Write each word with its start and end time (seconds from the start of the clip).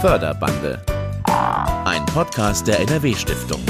Förderbande. 0.00 0.82
Ein 1.84 2.06
Podcast 2.06 2.66
der 2.66 2.80
NRW-Stiftung. 2.80 3.60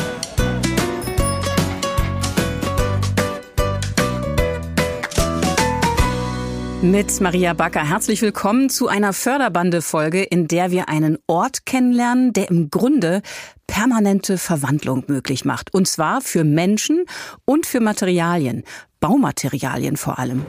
Mit 6.82 7.20
Maria 7.20 7.52
Backer 7.52 7.84
herzlich 7.84 8.22
willkommen 8.22 8.70
zu 8.70 8.86
einer 8.86 9.12
Förderbande-Folge, 9.12 10.22
in 10.22 10.46
der 10.46 10.70
wir 10.70 10.88
einen 10.88 11.18
Ort 11.26 11.66
kennenlernen, 11.66 12.32
der 12.32 12.48
im 12.48 12.70
Grunde 12.70 13.22
permanente 13.66 14.38
Verwandlung 14.38 15.02
möglich 15.08 15.44
macht. 15.44 15.74
Und 15.74 15.88
zwar 15.88 16.20
für 16.20 16.44
Menschen 16.44 17.06
und 17.44 17.66
für 17.66 17.80
Materialien, 17.80 18.62
Baumaterialien 19.00 19.96
vor 19.96 20.20
allem. 20.20 20.46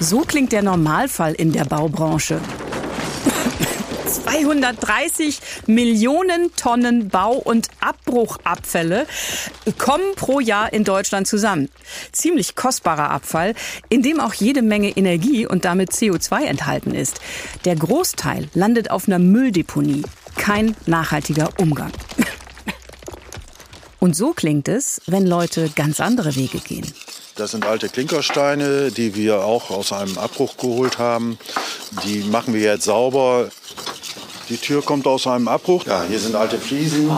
So 0.00 0.22
klingt 0.22 0.50
der 0.50 0.62
Normalfall 0.62 1.34
in 1.34 1.52
der 1.52 1.66
Baubranche. 1.66 2.40
230 4.10 5.40
Millionen 5.66 6.54
Tonnen 6.56 7.08
Bau- 7.08 7.36
und 7.36 7.68
Abbruchabfälle 7.80 9.06
kommen 9.78 10.14
pro 10.16 10.40
Jahr 10.40 10.72
in 10.72 10.84
Deutschland 10.84 11.26
zusammen. 11.26 11.68
Ziemlich 12.12 12.56
kostbarer 12.56 13.10
Abfall, 13.10 13.54
in 13.88 14.02
dem 14.02 14.20
auch 14.20 14.34
jede 14.34 14.62
Menge 14.62 14.90
Energie 14.90 15.46
und 15.46 15.64
damit 15.64 15.92
CO2 15.92 16.44
enthalten 16.44 16.94
ist. 16.94 17.20
Der 17.64 17.76
Großteil 17.76 18.48
landet 18.54 18.90
auf 18.90 19.06
einer 19.06 19.18
Mülldeponie. 19.18 20.02
Kein 20.36 20.76
nachhaltiger 20.86 21.50
Umgang. 21.58 21.92
Und 24.00 24.16
so 24.16 24.32
klingt 24.32 24.66
es, 24.66 25.02
wenn 25.06 25.26
Leute 25.26 25.70
ganz 25.76 26.00
andere 26.00 26.34
Wege 26.34 26.58
gehen. 26.58 26.90
Das 27.36 27.52
sind 27.52 27.64
alte 27.64 27.88
Klinkersteine, 27.88 28.90
die 28.90 29.14
wir 29.14 29.44
auch 29.44 29.70
aus 29.70 29.92
einem 29.92 30.18
Abbruch 30.18 30.56
geholt 30.56 30.98
haben. 30.98 31.38
Die 32.04 32.18
machen 32.20 32.52
wir 32.54 32.60
jetzt 32.60 32.84
sauber. 32.84 33.50
Die 34.50 34.56
Tür 34.56 34.82
kommt 34.82 35.06
aus 35.06 35.28
einem 35.28 35.46
Abbruch. 35.46 35.86
Ja, 35.86 36.02
hier 36.02 36.18
sind 36.18 36.34
alte 36.34 36.58
Fliesen. 36.58 37.08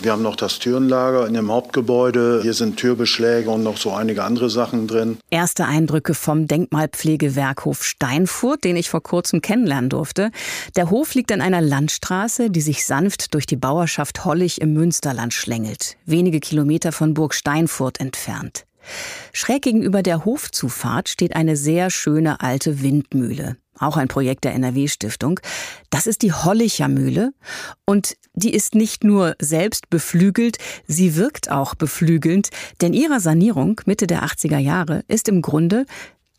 Wir 0.00 0.12
haben 0.12 0.20
noch 0.20 0.36
das 0.36 0.58
Türenlager 0.58 1.26
in 1.26 1.32
dem 1.32 1.50
Hauptgebäude. 1.50 2.40
Hier 2.42 2.52
sind 2.52 2.76
Türbeschläge 2.76 3.48
und 3.48 3.62
noch 3.62 3.78
so 3.78 3.92
einige 3.92 4.22
andere 4.22 4.50
Sachen 4.50 4.86
drin. 4.86 5.16
Erste 5.30 5.64
Eindrücke 5.64 6.12
vom 6.12 6.46
Denkmalpflegewerkhof 6.46 7.82
Steinfurt, 7.82 8.64
den 8.64 8.76
ich 8.76 8.90
vor 8.90 9.02
kurzem 9.02 9.40
kennenlernen 9.40 9.88
durfte. 9.88 10.30
Der 10.76 10.90
Hof 10.90 11.14
liegt 11.14 11.32
an 11.32 11.40
einer 11.40 11.62
Landstraße, 11.62 12.50
die 12.50 12.60
sich 12.60 12.84
sanft 12.84 13.32
durch 13.32 13.46
die 13.46 13.56
Bauerschaft 13.56 14.26
Hollig 14.26 14.60
im 14.60 14.74
Münsterland 14.74 15.32
schlängelt, 15.32 15.96
wenige 16.04 16.40
Kilometer 16.40 16.92
von 16.92 17.14
Burg 17.14 17.32
Steinfurt 17.32 17.98
entfernt. 17.98 18.66
Schräg 19.32 19.62
gegenüber 19.62 20.02
der 20.02 20.26
Hofzufahrt 20.26 21.08
steht 21.08 21.34
eine 21.34 21.56
sehr 21.56 21.88
schöne 21.88 22.42
alte 22.42 22.82
Windmühle 22.82 23.56
auch 23.78 23.96
ein 23.96 24.08
Projekt 24.08 24.44
der 24.44 24.54
NRW-Stiftung. 24.54 25.40
Das 25.90 26.06
ist 26.06 26.22
die 26.22 26.32
Hollicher 26.32 26.88
Mühle 26.88 27.32
und 27.84 28.16
die 28.34 28.52
ist 28.52 28.74
nicht 28.74 29.04
nur 29.04 29.36
selbst 29.40 29.90
beflügelt, 29.90 30.58
sie 30.86 31.16
wirkt 31.16 31.50
auch 31.50 31.74
beflügelnd, 31.74 32.48
denn 32.80 32.92
ihrer 32.92 33.20
Sanierung 33.20 33.80
Mitte 33.86 34.06
der 34.06 34.24
80er 34.24 34.58
Jahre 34.58 35.04
ist 35.08 35.28
im 35.28 35.40
Grunde 35.40 35.86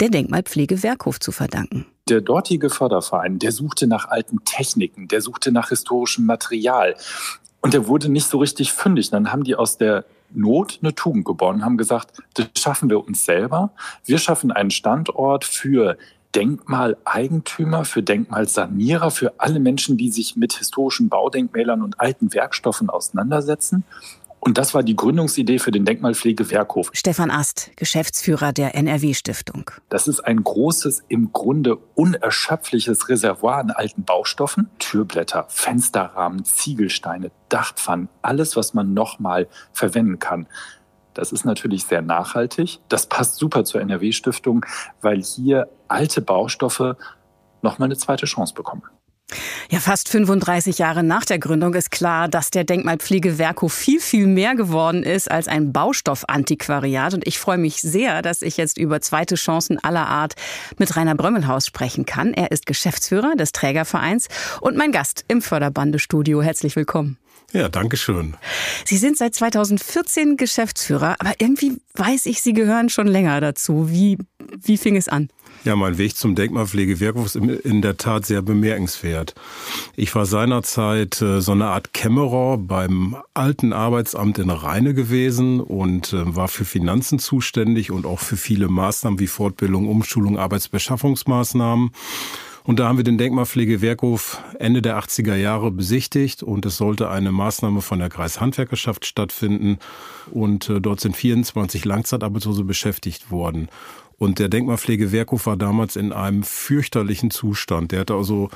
der 0.01 0.09
Denkmalpflege 0.09 0.83
Werkhof 0.83 1.19
zu 1.19 1.31
verdanken. 1.31 1.85
Der 2.09 2.21
dortige 2.21 2.69
Förderverein, 2.69 3.39
der 3.39 3.51
suchte 3.51 3.87
nach 3.87 4.09
alten 4.09 4.43
Techniken, 4.43 5.07
der 5.07 5.21
suchte 5.21 5.51
nach 5.51 5.69
historischem 5.69 6.25
Material. 6.25 6.95
Und 7.61 7.73
der 7.73 7.87
wurde 7.87 8.09
nicht 8.09 8.27
so 8.27 8.37
richtig 8.37 8.73
fündig. 8.73 9.09
Dann 9.09 9.31
haben 9.31 9.43
die 9.43 9.55
aus 9.55 9.77
der 9.77 10.05
Not 10.31 10.79
eine 10.81 10.93
Tugend 10.93 11.25
geboren, 11.25 11.63
haben 11.63 11.77
gesagt, 11.77 12.11
das 12.33 12.47
schaffen 12.57 12.89
wir 12.89 13.03
uns 13.03 13.25
selber. 13.25 13.71
Wir 14.03 14.17
schaffen 14.17 14.51
einen 14.51 14.71
Standort 14.71 15.45
für 15.45 15.97
Denkmaleigentümer, 16.35 17.85
für 17.85 18.03
Denkmalsanierer, 18.03 19.11
für 19.11 19.39
alle 19.39 19.59
Menschen, 19.59 19.97
die 19.97 20.11
sich 20.11 20.35
mit 20.35 20.53
historischen 20.53 21.09
Baudenkmälern 21.09 21.81
und 21.81 21.99
alten 21.99 22.33
Werkstoffen 22.33 22.89
auseinandersetzen. 22.89 23.83
Und 24.45 24.59
das 24.59 24.75
war 24.75 24.83
die 24.83 24.95
Gründungsidee 24.95 25.57
für 25.57 25.71
den 25.71 25.85
Denkmalpflegewerkhof. 25.85 26.91
Stefan 26.93 27.31
Ast, 27.31 27.71
Geschäftsführer 27.77 28.53
der 28.53 28.75
NRW-Stiftung. 28.75 29.71
Das 29.89 30.07
ist 30.07 30.19
ein 30.19 30.43
großes, 30.43 31.03
im 31.07 31.33
Grunde 31.33 31.77
unerschöpfliches 31.95 33.09
Reservoir 33.09 33.57
an 33.57 33.71
alten 33.71 34.03
Baustoffen. 34.03 34.69
Türblätter, 34.77 35.47
Fensterrahmen, 35.49 36.45
Ziegelsteine, 36.45 37.31
Dachpfannen, 37.49 38.07
alles, 38.21 38.55
was 38.55 38.75
man 38.75 38.93
nochmal 38.93 39.47
verwenden 39.73 40.19
kann. 40.19 40.45
Das 41.15 41.31
ist 41.31 41.45
natürlich 41.45 41.85
sehr 41.85 42.01
nachhaltig. 42.01 42.79
Das 42.89 43.07
passt 43.07 43.37
super 43.37 43.63
zur 43.63 43.81
NRW-Stiftung, 43.81 44.65
weil 45.01 45.23
hier 45.23 45.67
alte 45.87 46.21
Baustoffe 46.21 46.95
nochmal 47.61 47.87
eine 47.87 47.97
zweite 47.97 48.27
Chance 48.27 48.53
bekommen. 48.53 48.83
Ja, 49.71 49.79
fast 49.79 50.09
35 50.09 50.77
Jahre 50.77 51.01
nach 51.01 51.25
der 51.25 51.39
Gründung 51.39 51.73
ist 51.73 51.89
klar, 51.89 52.27
dass 52.27 52.51
der 52.51 52.63
Denkmalpflegewerkhof 52.63 53.73
viel, 53.73 53.99
viel 53.99 54.27
mehr 54.27 54.53
geworden 54.53 55.01
ist 55.01 55.31
als 55.31 55.47
ein 55.47 55.73
Baustoffantiquariat. 55.73 57.15
Und 57.15 57.25
ich 57.25 57.39
freue 57.39 57.57
mich 57.57 57.81
sehr, 57.81 58.21
dass 58.21 58.43
ich 58.43 58.57
jetzt 58.57 58.77
über 58.77 59.01
zweite 59.01 59.33
Chancen 59.33 59.83
aller 59.83 60.07
Art 60.07 60.35
mit 60.77 60.95
Rainer 60.95 61.15
Brömmelhaus 61.15 61.65
sprechen 61.65 62.05
kann. 62.05 62.33
Er 62.33 62.51
ist 62.51 62.67
Geschäftsführer 62.67 63.35
des 63.35 63.51
Trägervereins 63.51 64.27
und 64.61 64.77
mein 64.77 64.91
Gast 64.91 65.25
im 65.27 65.41
Förderbandestudio. 65.41 66.43
Herzlich 66.43 66.75
willkommen. 66.75 67.17
Ja, 67.53 67.69
danke 67.69 67.97
schön. 67.97 68.35
Sie 68.85 68.97
sind 68.97 69.17
seit 69.17 69.35
2014 69.35 70.37
Geschäftsführer, 70.37 71.15
aber 71.19 71.33
irgendwie 71.39 71.77
weiß 71.93 72.25
ich, 72.25 72.41
Sie 72.41 72.53
gehören 72.53 72.89
schon 72.89 73.07
länger 73.07 73.39
dazu. 73.39 73.89
Wie, 73.89 74.17
wie 74.61 74.77
fing 74.77 74.95
es 74.95 75.07
an? 75.07 75.29
Ja, 75.65 75.75
mein 75.75 75.97
Weg 75.97 76.15
zum 76.15 76.35
Denkmalpflegewerk 76.35 77.15
ist 77.15 77.35
in 77.35 77.81
der 77.81 77.97
Tat 77.97 78.23
sehr 78.27 78.43
bemerkenswert. 78.43 79.33
Ich 79.95 80.13
war 80.13 80.27
seinerzeit 80.27 81.19
äh, 81.23 81.41
so 81.41 81.53
eine 81.53 81.65
Art 81.65 81.91
Kämmerer 81.91 82.59
beim 82.59 83.15
alten 83.33 83.73
Arbeitsamt 83.73 84.37
in 84.37 84.51
Rheine 84.51 84.93
gewesen 84.93 85.61
und 85.61 86.13
äh, 86.13 86.35
war 86.35 86.49
für 86.49 86.65
Finanzen 86.65 87.17
zuständig 87.17 87.89
und 87.89 88.05
auch 88.05 88.19
für 88.19 88.37
viele 88.37 88.67
Maßnahmen 88.67 89.19
wie 89.19 89.25
Fortbildung, 89.25 89.87
Umschulung, 89.87 90.37
Arbeitsbeschaffungsmaßnahmen. 90.37 91.89
Und 92.65 92.79
da 92.79 92.87
haben 92.87 92.97
wir 92.97 93.03
den 93.03 93.19
Denkmalpflegewerkhof 93.19 94.41
Ende 94.57 94.81
der 94.81 94.97
80er 94.97 95.35
Jahre 95.35 95.69
besichtigt 95.69 96.41
und 96.41 96.65
es 96.65 96.77
sollte 96.77 97.11
eine 97.11 97.31
Maßnahme 97.31 97.81
von 97.81 97.99
der 97.99 98.09
Kreishandwerkerschaft 98.09 99.05
stattfinden 99.05 99.77
und 100.31 100.67
äh, 100.69 100.81
dort 100.81 100.99
sind 100.99 101.15
24 101.15 101.85
Langzeitarbeitslose 101.85 102.63
beschäftigt 102.63 103.29
worden. 103.29 103.69
Und 104.17 104.39
der 104.39 104.49
Denkmalpflegewerkhof 104.49 105.45
war 105.45 105.57
damals 105.57 105.95
in 105.95 106.11
einem 106.11 106.41
fürchterlichen 106.41 107.29
Zustand. 107.31 107.91
Der 107.91 107.99
hatte 107.99 108.15
also 108.15 108.49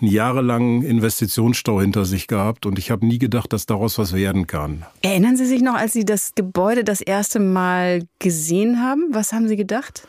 einen 0.00 0.10
jahrelangen 0.10 0.82
Investitionsstau 0.82 1.80
hinter 1.80 2.04
sich 2.04 2.28
gehabt 2.28 2.66
und 2.66 2.78
ich 2.78 2.90
habe 2.90 3.06
nie 3.06 3.18
gedacht, 3.18 3.52
dass 3.52 3.66
daraus 3.66 3.98
was 3.98 4.12
werden 4.12 4.46
kann. 4.46 4.84
Erinnern 5.02 5.36
Sie 5.36 5.46
sich 5.46 5.62
noch, 5.62 5.74
als 5.74 5.94
Sie 5.94 6.04
das 6.04 6.34
Gebäude 6.34 6.84
das 6.84 7.00
erste 7.00 7.40
Mal 7.40 8.02
gesehen 8.18 8.80
haben? 8.80 9.08
Was 9.10 9.32
haben 9.32 9.48
Sie 9.48 9.56
gedacht? 9.56 10.06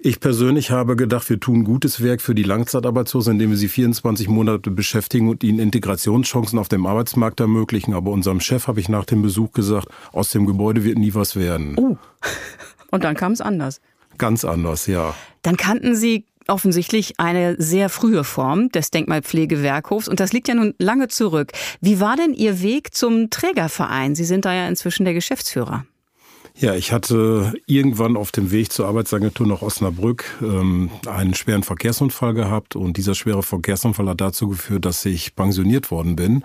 Ich 0.00 0.20
persönlich 0.20 0.70
habe 0.70 0.94
gedacht, 0.94 1.28
wir 1.28 1.40
tun 1.40 1.64
gutes 1.64 2.00
Werk 2.00 2.20
für 2.20 2.34
die 2.34 2.44
Langzeitarbeitslosen, 2.44 3.32
indem 3.32 3.50
wir 3.50 3.56
sie 3.56 3.68
24 3.68 4.28
Monate 4.28 4.70
beschäftigen 4.70 5.28
und 5.28 5.42
ihnen 5.42 5.58
Integrationschancen 5.58 6.56
auf 6.60 6.68
dem 6.68 6.86
Arbeitsmarkt 6.86 7.40
ermöglichen. 7.40 7.94
Aber 7.94 8.12
unserem 8.12 8.38
Chef 8.38 8.68
habe 8.68 8.78
ich 8.78 8.88
nach 8.88 9.04
dem 9.04 9.22
Besuch 9.22 9.50
gesagt, 9.50 9.88
aus 10.12 10.30
dem 10.30 10.46
Gebäude 10.46 10.84
wird 10.84 10.98
nie 10.98 11.14
was 11.14 11.34
werden. 11.34 11.76
Oh. 11.76 11.96
Und 12.92 13.02
dann 13.02 13.16
kam 13.16 13.32
es 13.32 13.40
anders. 13.40 13.80
Ganz 14.18 14.44
anders, 14.44 14.86
ja. 14.86 15.14
Dann 15.42 15.56
kannten 15.56 15.96
Sie 15.96 16.24
offensichtlich 16.46 17.18
eine 17.18 17.56
sehr 17.60 17.88
frühe 17.88 18.24
Form 18.24 18.70
des 18.70 18.90
Denkmalpflegewerkhofs 18.90 20.08
und 20.08 20.18
das 20.18 20.32
liegt 20.32 20.48
ja 20.48 20.54
nun 20.54 20.74
lange 20.78 21.08
zurück. 21.08 21.52
Wie 21.82 22.00
war 22.00 22.16
denn 22.16 22.32
Ihr 22.32 22.62
Weg 22.62 22.94
zum 22.94 23.28
Trägerverein? 23.28 24.14
Sie 24.14 24.24
sind 24.24 24.46
da 24.46 24.54
ja 24.54 24.66
inzwischen 24.66 25.04
der 25.04 25.12
Geschäftsführer. 25.12 25.84
Ja, 26.60 26.74
ich 26.74 26.90
hatte 26.90 27.52
irgendwann 27.66 28.16
auf 28.16 28.32
dem 28.32 28.50
Weg 28.50 28.72
zur 28.72 28.88
Arbeitsagentur 28.88 29.46
nach 29.46 29.62
Osnabrück 29.62 30.24
ähm, 30.42 30.90
einen 31.06 31.34
schweren 31.34 31.62
Verkehrsunfall 31.62 32.34
gehabt 32.34 32.74
und 32.74 32.96
dieser 32.96 33.14
schwere 33.14 33.44
Verkehrsunfall 33.44 34.08
hat 34.08 34.20
dazu 34.20 34.48
geführt, 34.48 34.84
dass 34.84 35.04
ich 35.04 35.36
pensioniert 35.36 35.92
worden 35.92 36.16
bin. 36.16 36.42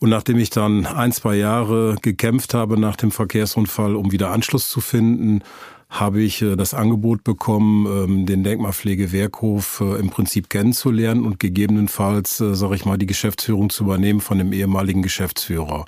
Und 0.00 0.10
nachdem 0.10 0.36
ich 0.38 0.50
dann 0.50 0.84
ein, 0.84 1.12
zwei 1.12 1.36
Jahre 1.36 1.94
gekämpft 2.02 2.54
habe 2.54 2.76
nach 2.76 2.96
dem 2.96 3.12
Verkehrsunfall, 3.12 3.94
um 3.94 4.10
wieder 4.10 4.32
Anschluss 4.32 4.68
zu 4.68 4.80
finden, 4.80 5.44
habe 5.88 6.22
ich 6.22 6.42
äh, 6.42 6.56
das 6.56 6.74
Angebot 6.74 7.22
bekommen, 7.22 7.86
ähm, 7.86 8.26
den 8.26 8.42
Denkmalpflegewerkhof 8.42 9.80
äh, 9.80 10.00
im 10.00 10.10
Prinzip 10.10 10.50
kennenzulernen 10.50 11.24
und 11.24 11.38
gegebenenfalls, 11.38 12.40
äh, 12.40 12.56
sage 12.56 12.74
ich 12.74 12.84
mal, 12.84 12.98
die 12.98 13.06
Geschäftsführung 13.06 13.70
zu 13.70 13.84
übernehmen 13.84 14.20
von 14.20 14.38
dem 14.38 14.52
ehemaligen 14.52 15.02
Geschäftsführer. 15.02 15.84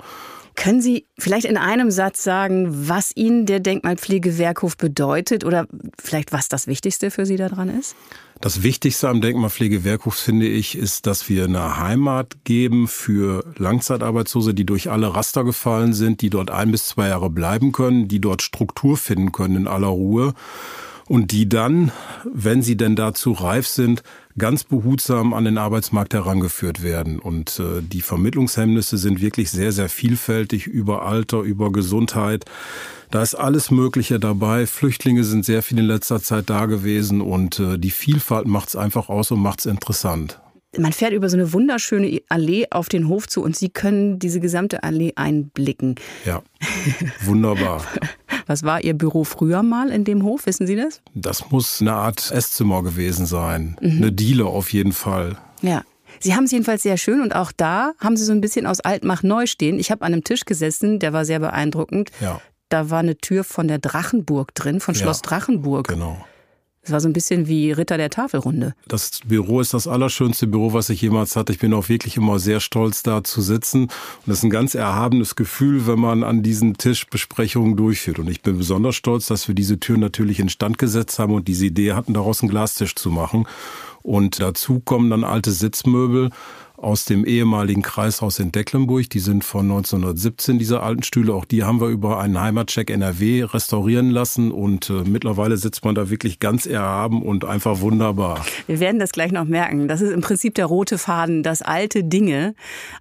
Können 0.55 0.81
Sie 0.81 1.07
vielleicht 1.17 1.45
in 1.45 1.57
einem 1.57 1.89
Satz 1.89 2.23
sagen, 2.23 2.67
was 2.87 3.11
Ihnen 3.15 3.45
der 3.45 3.59
Denkmalpflegewerkhof 3.59 4.77
bedeutet 4.77 5.43
oder 5.43 5.67
vielleicht 6.01 6.31
was 6.31 6.47
das 6.47 6.67
Wichtigste 6.67 7.11
für 7.11 7.25
Sie 7.25 7.37
daran 7.37 7.69
ist? 7.69 7.95
Das 8.39 8.61
Wichtigste 8.61 9.09
am 9.09 9.21
Denkmalpflegewerkhof, 9.21 10.15
finde 10.15 10.47
ich, 10.47 10.77
ist, 10.77 11.07
dass 11.07 11.29
wir 11.29 11.45
eine 11.45 11.79
Heimat 11.79 12.43
geben 12.43 12.87
für 12.87 13.45
Langzeitarbeitslose, 13.57 14.53
die 14.53 14.65
durch 14.65 14.91
alle 14.91 15.15
Raster 15.15 15.43
gefallen 15.43 15.93
sind, 15.93 16.21
die 16.21 16.29
dort 16.29 16.51
ein 16.51 16.71
bis 16.71 16.87
zwei 16.87 17.07
Jahre 17.07 17.29
bleiben 17.29 17.71
können, 17.71 18.07
die 18.07 18.19
dort 18.19 18.41
Struktur 18.41 18.97
finden 18.97 19.31
können 19.31 19.55
in 19.55 19.67
aller 19.67 19.87
Ruhe 19.87 20.33
und 21.07 21.31
die 21.31 21.49
dann, 21.49 21.91
wenn 22.31 22.61
sie 22.61 22.77
denn 22.77 22.95
dazu 22.95 23.31
reif 23.31 23.67
sind, 23.67 24.03
ganz 24.37 24.63
behutsam 24.63 25.33
an 25.33 25.45
den 25.45 25.57
Arbeitsmarkt 25.57 26.13
herangeführt 26.13 26.81
werden. 26.81 27.19
Und 27.19 27.59
äh, 27.59 27.81
die 27.81 28.01
Vermittlungshemmnisse 28.01 28.97
sind 28.97 29.21
wirklich 29.21 29.51
sehr, 29.51 29.71
sehr 29.71 29.89
vielfältig 29.89 30.67
über 30.67 31.05
Alter, 31.05 31.41
über 31.41 31.71
Gesundheit. 31.71 32.45
Da 33.11 33.21
ist 33.21 33.35
alles 33.35 33.69
Mögliche 33.69 34.19
dabei. 34.19 34.65
Flüchtlinge 34.65 35.23
sind 35.23 35.45
sehr 35.45 35.61
viel 35.61 35.77
in 35.77 35.85
letzter 35.85 36.21
Zeit 36.21 36.49
da 36.49 36.65
gewesen 36.65 37.21
und 37.21 37.59
äh, 37.59 37.77
die 37.77 37.91
Vielfalt 37.91 38.47
macht 38.47 38.69
es 38.69 38.75
einfach 38.75 39.09
aus 39.09 39.29
und 39.29 39.39
macht 39.39 39.59
es 39.59 39.65
interessant. 39.65 40.39
Man 40.75 40.91
fährt 40.91 41.13
über 41.13 41.29
so 41.29 41.37
eine 41.37 41.53
wunderschöne 41.53 42.21
Allee 42.29 42.65
auf 42.71 42.89
den 42.89 43.07
Hof 43.07 43.27
zu 43.27 43.43
und 43.43 43.55
Sie 43.55 43.69
können 43.69 44.17
diese 44.17 44.39
gesamte 44.39 44.81
Allee 44.81 45.13
einblicken. 45.15 45.95
Ja, 46.25 46.41
wunderbar. 47.23 47.85
Was 48.45 48.63
war 48.63 48.83
Ihr 48.83 48.93
Büro 48.93 49.23
früher 49.23 49.63
mal 49.63 49.89
in 49.89 50.03
dem 50.03 50.23
Hof? 50.23 50.45
Wissen 50.45 50.67
Sie 50.67 50.75
das? 50.75 51.01
Das 51.13 51.51
muss 51.51 51.81
eine 51.81 51.93
Art 51.93 52.31
Esszimmer 52.31 52.83
gewesen 52.83 53.25
sein. 53.25 53.77
Mhm. 53.81 53.97
Eine 53.97 54.11
Diele 54.11 54.45
auf 54.45 54.73
jeden 54.73 54.93
Fall. 54.93 55.37
Ja. 55.61 55.83
Sie 56.19 56.35
haben 56.35 56.45
es 56.45 56.51
jedenfalls 56.51 56.83
sehr 56.83 56.97
schön 56.97 57.21
und 57.21 57.35
auch 57.35 57.51
da 57.51 57.93
haben 57.99 58.15
Sie 58.15 58.23
so 58.23 58.31
ein 58.31 58.41
bisschen 58.41 58.65
aus 58.65 58.79
Altmach 58.79 59.23
neu 59.23 59.45
stehen. 59.45 59.79
Ich 59.79 59.91
habe 59.91 60.05
an 60.05 60.13
einem 60.13 60.23
Tisch 60.23 60.45
gesessen, 60.45 60.99
der 60.99 61.11
war 61.11 61.25
sehr 61.25 61.39
beeindruckend. 61.39 62.11
Ja. 62.21 62.39
Da 62.69 62.89
war 62.89 62.99
eine 62.99 63.17
Tür 63.17 63.43
von 63.43 63.67
der 63.67 63.79
Drachenburg 63.79 64.55
drin, 64.55 64.79
von 64.79 64.95
Schloss 64.95 65.21
ja, 65.23 65.29
Drachenburg. 65.29 65.87
Genau. 65.87 66.23
Es 66.85 66.91
war 66.91 66.99
so 66.99 67.07
ein 67.07 67.13
bisschen 67.13 67.47
wie 67.47 67.71
Ritter 67.71 67.95
der 67.95 68.09
Tafelrunde. 68.09 68.75
Das 68.89 69.21
Büro 69.25 69.61
ist 69.61 69.73
das 69.73 69.87
allerschönste 69.87 70.47
Büro, 70.47 70.73
was 70.73 70.89
ich 70.89 71.01
jemals 71.01 71.37
hatte. 71.37 71.53
Ich 71.53 71.59
bin 71.59 71.73
auch 71.73 71.87
wirklich 71.87 72.17
immer 72.17 72.39
sehr 72.39 72.59
stolz, 72.59 73.03
da 73.03 73.23
zu 73.23 73.41
sitzen. 73.41 73.83
Und 73.83 74.33
es 74.33 74.39
ist 74.39 74.43
ein 74.43 74.49
ganz 74.49 74.75
erhabenes 74.75 75.35
Gefühl, 75.35 75.87
wenn 75.87 75.99
man 75.99 76.25
an 76.25 76.43
diesem 76.43 76.77
Tisch 76.77 77.07
Besprechungen 77.07 77.77
durchführt. 77.77 78.19
Und 78.19 78.29
ich 78.29 78.41
bin 78.41 78.57
besonders 78.57 78.95
stolz, 78.95 79.27
dass 79.27 79.47
wir 79.47 79.55
diese 79.55 79.79
Tür 79.79 79.97
natürlich 79.97 80.41
instand 80.41 80.77
gesetzt 80.77 81.19
haben 81.19 81.33
und 81.33 81.47
diese 81.47 81.67
Idee 81.67 81.93
hatten, 81.93 82.13
daraus 82.13 82.41
einen 82.41 82.49
Glastisch 82.49 82.95
zu 82.95 83.09
machen. 83.09 83.47
Und 84.01 84.41
dazu 84.41 84.81
kommen 84.81 85.09
dann 85.09 85.23
alte 85.23 85.53
Sitzmöbel 85.53 86.31
aus 86.83 87.05
dem 87.05 87.25
ehemaligen 87.25 87.81
Kreishaus 87.81 88.39
in 88.39 88.51
Decklenburg. 88.51 89.09
Die 89.09 89.19
sind 89.19 89.43
von 89.43 89.65
1917, 89.65 90.59
diese 90.59 90.81
alten 90.81 91.03
Stühle. 91.03 91.33
Auch 91.33 91.45
die 91.45 91.63
haben 91.63 91.79
wir 91.79 91.87
über 91.87 92.19
einen 92.19 92.39
Heimatcheck 92.39 92.89
NRW 92.89 93.43
restaurieren 93.43 94.11
lassen. 94.11 94.51
Und 94.51 94.89
äh, 94.89 95.03
mittlerweile 95.05 95.57
sitzt 95.57 95.85
man 95.85 95.95
da 95.95 96.09
wirklich 96.09 96.39
ganz 96.39 96.65
erhaben 96.65 97.21
und 97.21 97.45
einfach 97.45 97.81
wunderbar. 97.81 98.45
Wir 98.67 98.79
werden 98.79 98.99
das 98.99 99.11
gleich 99.11 99.31
noch 99.31 99.45
merken. 99.45 99.87
Das 99.87 100.01
ist 100.01 100.11
im 100.11 100.21
Prinzip 100.21 100.55
der 100.55 100.65
rote 100.65 100.97
Faden, 100.97 101.43
dass 101.43 101.61
alte 101.61 102.03
Dinge, 102.03 102.55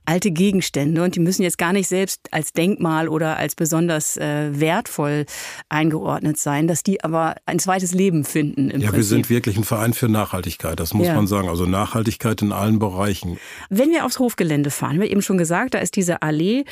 alte 0.04 0.30
Gegenstände, 0.30 1.02
und 1.02 1.14
die 1.14 1.20
müssen 1.20 1.42
jetzt 1.42 1.58
gar 1.58 1.72
nicht 1.72 1.88
selbst 1.88 2.20
als 2.30 2.52
Denkmal 2.52 3.08
oder 3.08 3.36
als 3.36 3.54
besonders 3.54 4.16
äh, 4.16 4.50
wertvoll 4.58 5.26
eingeordnet 5.68 6.38
sein, 6.38 6.68
dass 6.68 6.82
die 6.82 7.02
aber 7.02 7.36
ein 7.46 7.58
zweites 7.58 7.92
Leben 7.92 8.24
finden. 8.24 8.66
ja, 8.66 8.76
Prinzip. 8.76 8.92
wir 8.94 9.04
sind 9.04 9.30
wirklich 9.30 9.56
ein 9.56 9.64
Verein 9.64 9.92
für 9.92 10.08
Nachhaltigkeit. 10.08 10.78
Das 10.78 10.94
muss 10.94 11.06
ja. 11.06 11.14
man 11.14 11.26
sagen. 11.26 11.48
Also 11.48 11.66
Nachhaltigkeit 11.66 12.42
in 12.42 12.52
allen 12.52 12.78
Bereichen. 12.78 13.38
Wenn 13.74 13.90
wir 13.90 14.04
aufs 14.04 14.18
Hofgelände 14.18 14.70
fahren, 14.70 15.00
wir 15.00 15.10
eben 15.10 15.22
schon 15.22 15.38
gesagt, 15.38 15.72
da 15.72 15.78
ist 15.78 15.96
diese 15.96 16.20
Allee. 16.20 16.64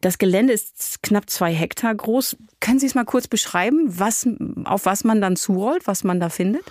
Das 0.00 0.16
Gelände 0.16 0.54
ist 0.54 1.02
knapp 1.02 1.28
zwei 1.28 1.52
Hektar 1.52 1.94
groß. 1.94 2.38
Können 2.60 2.78
Sie 2.78 2.86
es 2.86 2.94
mal 2.94 3.04
kurz 3.04 3.28
beschreiben, 3.28 3.84
was, 3.88 4.26
auf 4.64 4.86
was 4.86 5.04
man 5.04 5.20
dann 5.20 5.36
zurollt, 5.36 5.86
was 5.86 6.02
man 6.02 6.18
da 6.18 6.30
findet? 6.30 6.62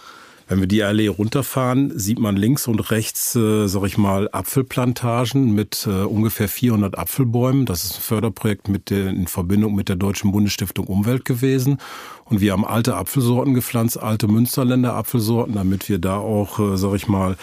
Wenn 0.48 0.60
wir 0.60 0.66
die 0.66 0.82
Allee 0.82 1.08
runterfahren, 1.08 2.00
sieht 2.00 2.18
man 2.18 2.36
links 2.36 2.68
und 2.68 2.90
rechts, 2.90 3.36
äh, 3.36 3.68
sag 3.68 3.84
ich 3.86 4.00
mal, 4.00 4.28
Apfelplantagen 4.32 5.54
mit 5.54 5.86
äh, 5.86 6.04
ungefähr 6.04 6.50
400 6.50 6.98
Apfelbäumen. 6.98 7.68
Das 7.68 7.84
ist 7.84 7.98
ein 7.98 8.02
Förderprojekt 8.02 8.68
mit 8.68 8.90
der, 8.90 9.10
in 9.10 9.28
Verbindung 9.28 9.76
mit 9.76 9.88
der 9.88 9.98
Deutschen 9.98 10.32
Bundesstiftung 10.32 10.88
Umwelt 10.88 11.26
gewesen. 11.26 11.78
Und 12.24 12.42
wir 12.42 12.54
haben 12.54 12.66
alte 12.66 12.96
Apfelsorten 12.96 13.54
gepflanzt, 13.54 14.02
alte 14.02 14.28
Münsterländer 14.28 14.96
Apfelsorten, 14.96 15.54
damit 15.54 15.90
wir 15.90 16.00
da 16.00 16.18
auch, 16.18 16.60
äh, 16.60 16.76
sag 16.76 16.96
ich 16.96 17.08
mal, 17.08 17.38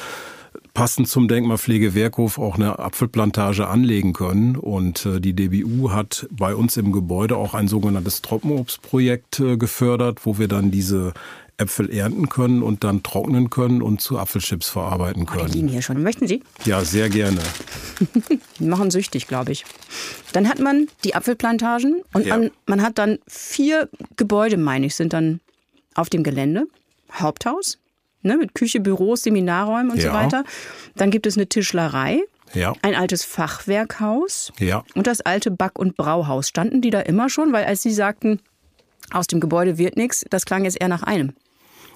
passend 0.74 1.08
zum 1.08 1.28
Denkmalpflegewerkhof 1.28 2.38
auch 2.38 2.56
eine 2.56 2.78
Apfelplantage 2.78 3.66
anlegen 3.66 4.12
können. 4.12 4.56
Und 4.56 5.06
äh, 5.06 5.20
die 5.20 5.34
DBU 5.34 5.90
hat 5.90 6.26
bei 6.30 6.54
uns 6.54 6.76
im 6.76 6.92
Gebäude 6.92 7.36
auch 7.36 7.54
ein 7.54 7.68
sogenanntes 7.68 8.22
Trockenobstprojekt 8.22 9.40
äh, 9.40 9.56
gefördert, 9.56 10.24
wo 10.24 10.38
wir 10.38 10.48
dann 10.48 10.70
diese 10.70 11.12
Äpfel 11.58 11.90
ernten 11.90 12.28
können 12.28 12.62
und 12.62 12.82
dann 12.82 13.02
trocknen 13.02 13.50
können 13.50 13.82
und 13.82 14.00
zu 14.00 14.18
Apfelchips 14.18 14.68
verarbeiten 14.68 15.26
können. 15.26 15.44
Oh, 15.44 15.46
die 15.46 15.58
liegen 15.58 15.68
hier 15.68 15.82
schon. 15.82 16.02
Möchten 16.02 16.26
Sie? 16.26 16.42
Ja, 16.64 16.84
sehr 16.84 17.08
gerne. 17.08 17.40
die 18.58 18.64
machen 18.64 18.90
süchtig, 18.90 19.28
glaube 19.28 19.52
ich. 19.52 19.64
Dann 20.32 20.48
hat 20.48 20.58
man 20.58 20.88
die 21.04 21.14
Apfelplantagen 21.14 22.02
und 22.12 22.26
ja. 22.26 22.36
man, 22.36 22.50
man 22.66 22.82
hat 22.82 22.98
dann 22.98 23.18
vier 23.28 23.88
Gebäude, 24.16 24.56
meine 24.56 24.86
ich, 24.86 24.96
sind 24.96 25.12
dann 25.12 25.40
auf 25.94 26.08
dem 26.08 26.22
Gelände. 26.22 26.66
Haupthaus, 27.12 27.78
ne, 28.22 28.36
mit 28.36 28.54
Küche, 28.54 28.80
Büros, 28.80 29.22
Seminarräumen 29.22 29.90
und 29.90 30.02
ja. 30.02 30.10
so 30.10 30.16
weiter. 30.16 30.44
Dann 30.96 31.10
gibt 31.10 31.26
es 31.26 31.36
eine 31.36 31.46
Tischlerei. 31.46 32.20
Ja. 32.54 32.74
Ein 32.82 32.94
altes 32.94 33.24
Fachwerkhaus 33.24 34.52
ja. 34.58 34.84
und 34.94 35.06
das 35.06 35.22
alte 35.22 35.50
Back- 35.50 35.78
und 35.78 35.96
Brauhaus. 35.96 36.48
Standen 36.48 36.82
die 36.82 36.90
da 36.90 37.00
immer 37.00 37.30
schon? 37.30 37.52
Weil 37.52 37.64
als 37.64 37.82
Sie 37.82 37.92
sagten, 37.92 38.40
aus 39.10 39.26
dem 39.26 39.40
Gebäude 39.40 39.78
wird 39.78 39.96
nichts, 39.96 40.24
das 40.28 40.44
klang 40.44 40.64
jetzt 40.64 40.78
eher 40.80 40.88
nach 40.88 41.02
einem. 41.02 41.32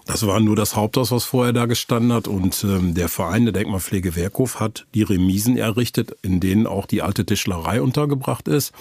Das 0.06 0.24
war 0.24 0.38
nur 0.38 0.54
das 0.54 0.76
Haupthaus, 0.76 1.10
was 1.10 1.24
vorher 1.24 1.52
da 1.52 1.66
gestanden 1.66 2.12
hat. 2.12 2.28
Und 2.28 2.64
ähm, 2.64 2.94
der 2.94 3.08
Verein 3.08 3.44
der 3.44 3.52
Denkmalpflege 3.52 4.14
Werkhof 4.14 4.60
hat 4.60 4.86
die 4.94 5.02
Remisen 5.02 5.56
errichtet, 5.56 6.16
in 6.22 6.38
denen 6.38 6.66
auch 6.66 6.86
die 6.86 7.02
alte 7.02 7.26
Tischlerei 7.26 7.82
untergebracht 7.82 8.46
ist. 8.46 8.72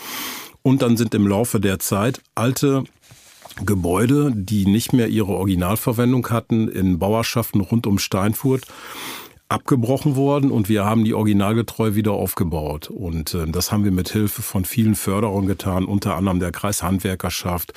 Und 0.62 0.81
dann 0.81 0.98
sind 0.98 1.15
im 1.15 1.27
Laufe 1.27 1.59
der 1.59 1.80
Zeit 1.80 2.21
alte 2.36 2.83
Gebäude, 3.63 4.31
die 4.36 4.66
nicht 4.66 4.94
mehr 4.94 5.07
ihre 5.07 5.34
Originalverwendung 5.34 6.30
hatten, 6.30 6.68
in 6.68 7.00
Bauerschaften 7.00 7.62
rund 7.62 7.88
um 7.88 8.00
Steinfurt 8.00 8.63
abgebrochen 9.48 10.16
worden 10.16 10.50
und 10.50 10.69
wir 10.69 10.86
haben 10.86 11.04
die 11.04 11.13
originalgetreu 11.13 11.94
wieder 11.94 12.13
aufgebaut. 12.13 12.90
Und 12.90 13.36
äh, 13.36 13.46
das 13.48 13.72
haben 13.72 13.84
wir 13.84 13.92
mit 13.92 14.10
Hilfe 14.10 14.42
von 14.42 14.66
vielen 14.66 14.96
Förderern 14.96 15.46
getan, 15.46 15.86
unter 15.86 16.16
anderem 16.16 16.40
der 16.40 16.52
Kreishandwerkerschaft, 16.52 17.74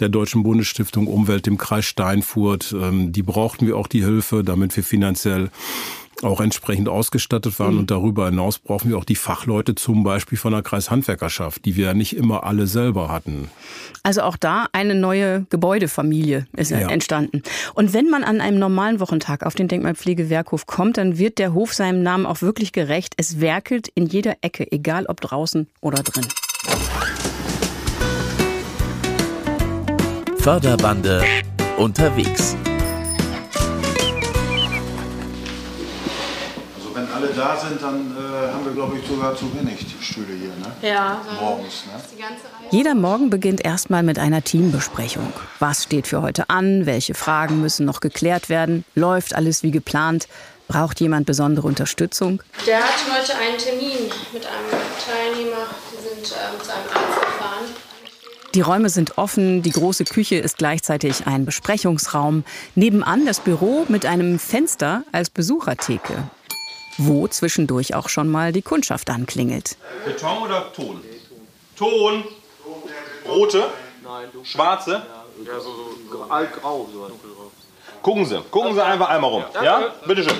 der 0.00 0.08
Deutschen 0.08 0.42
Bundesstiftung 0.42 1.06
Umwelt, 1.06 1.46
dem 1.46 1.58
Kreis 1.58 1.84
Steinfurt. 1.84 2.74
Ähm, 2.76 3.12
die 3.12 3.22
brauchten 3.22 3.66
wir 3.68 3.76
auch 3.76 3.86
die 3.86 4.02
Hilfe, 4.04 4.42
damit 4.42 4.76
wir 4.76 4.82
finanziell 4.82 5.50
auch 6.22 6.40
entsprechend 6.40 6.88
ausgestattet 6.88 7.58
waren. 7.58 7.74
Mhm. 7.74 7.80
Und 7.80 7.90
darüber 7.90 8.26
hinaus 8.26 8.58
brauchen 8.58 8.90
wir 8.90 8.98
auch 8.98 9.04
die 9.04 9.16
Fachleute 9.16 9.74
zum 9.74 10.04
Beispiel 10.04 10.38
von 10.38 10.52
der 10.52 10.62
Kreishandwerkerschaft, 10.62 11.64
die 11.64 11.76
wir 11.76 11.86
ja 11.86 11.94
nicht 11.94 12.16
immer 12.16 12.44
alle 12.44 12.66
selber 12.66 13.08
hatten. 13.08 13.50
Also 14.02 14.22
auch 14.22 14.36
da 14.36 14.66
eine 14.72 14.94
neue 14.94 15.46
Gebäudefamilie 15.50 16.46
ist 16.56 16.70
ja. 16.70 16.88
entstanden. 16.88 17.42
Und 17.74 17.92
wenn 17.92 18.08
man 18.08 18.24
an 18.24 18.40
einem 18.40 18.58
normalen 18.58 19.00
Wochentag 19.00 19.44
auf 19.44 19.54
den 19.54 19.68
Denkmalpflegewerkhof 19.68 20.66
kommt, 20.66 20.96
dann 20.96 21.18
wird 21.18 21.38
der 21.38 21.54
Hof 21.54 21.72
seinem 21.72 22.02
Namen 22.02 22.26
auch 22.26 22.42
wirklich 22.42 22.72
gerecht. 22.72 23.14
Es 23.16 23.40
werkelt 23.40 23.88
in 23.94 24.06
jeder 24.06 24.36
Ecke, 24.42 24.70
egal 24.70 25.06
ob 25.06 25.20
draußen 25.20 25.68
oder 25.80 26.02
drin. 26.02 26.26
Förderbande 30.38 31.22
unterwegs. 31.76 32.56
Alle 37.22 37.32
da 37.32 37.56
sind, 37.56 37.80
dann 37.80 38.16
äh, 38.16 38.52
haben 38.52 38.64
wir, 38.64 38.72
glaube 38.72 38.98
ich, 38.98 39.06
sogar 39.06 39.36
zu 39.36 39.44
wenig 39.56 39.86
Stühle 40.00 40.34
hier. 40.34 40.48
Ne? 40.48 40.88
Ja. 40.88 41.20
Morgens. 41.40 41.84
Ne? 41.86 42.24
Jeder 42.70 42.94
Morgen 42.94 43.30
beginnt 43.30 43.64
erstmal 43.64 44.02
mit 44.02 44.18
einer 44.18 44.42
Teambesprechung. 44.42 45.32
Was 45.58 45.84
steht 45.84 46.06
für 46.06 46.22
heute 46.22 46.50
an? 46.50 46.86
Welche 46.86 47.14
Fragen 47.14 47.60
müssen 47.60 47.86
noch 47.86 48.00
geklärt 48.00 48.48
werden? 48.48 48.84
Läuft 48.94 49.34
alles 49.34 49.62
wie 49.62 49.70
geplant? 49.70 50.26
Braucht 50.68 51.00
jemand 51.00 51.26
besondere 51.26 51.66
Unterstützung? 51.66 52.42
Der 52.66 52.78
hat 52.78 53.04
heute 53.10 53.36
einen 53.36 53.58
Termin 53.58 54.10
mit 54.32 54.46
einem 54.46 54.70
Teilnehmer. 55.04 55.66
Die 55.92 56.02
sind 56.02 56.26
äh, 56.26 56.62
zu 56.62 56.72
einem 56.72 56.88
Arzt 56.88 57.20
gefahren. 57.20 57.64
Die 58.54 58.60
Räume 58.60 58.90
sind 58.90 59.16
offen, 59.16 59.62
die 59.62 59.70
große 59.70 60.04
Küche 60.04 60.36
ist 60.36 60.58
gleichzeitig 60.58 61.26
ein 61.26 61.46
Besprechungsraum. 61.46 62.44
Nebenan 62.74 63.24
das 63.24 63.40
Büro 63.40 63.86
mit 63.88 64.04
einem 64.04 64.38
Fenster 64.38 65.04
als 65.10 65.30
Besuchertheke 65.30 66.24
wo 66.98 67.26
zwischendurch 67.28 67.94
auch 67.94 68.08
schon 68.08 68.28
mal 68.28 68.52
die 68.52 68.62
Kundschaft 68.62 69.10
anklingelt. 69.10 69.76
Beton 70.04 70.42
oder 70.42 70.72
Ton? 70.72 71.00
Ton. 71.76 72.24
Rote? 73.28 73.64
Schwarze? 74.42 75.02
Ja, 75.44 75.60
so, 75.60 75.70
so 76.10 76.22
altgrau. 76.24 76.88
Gucken 78.02 78.26
Sie, 78.26 78.40
gucken 78.50 78.74
Sie 78.74 78.84
einfach 78.84 79.08
einmal 79.08 79.30
rum. 79.30 79.44
Ja? 79.62 79.94
Bitteschön. 80.06 80.34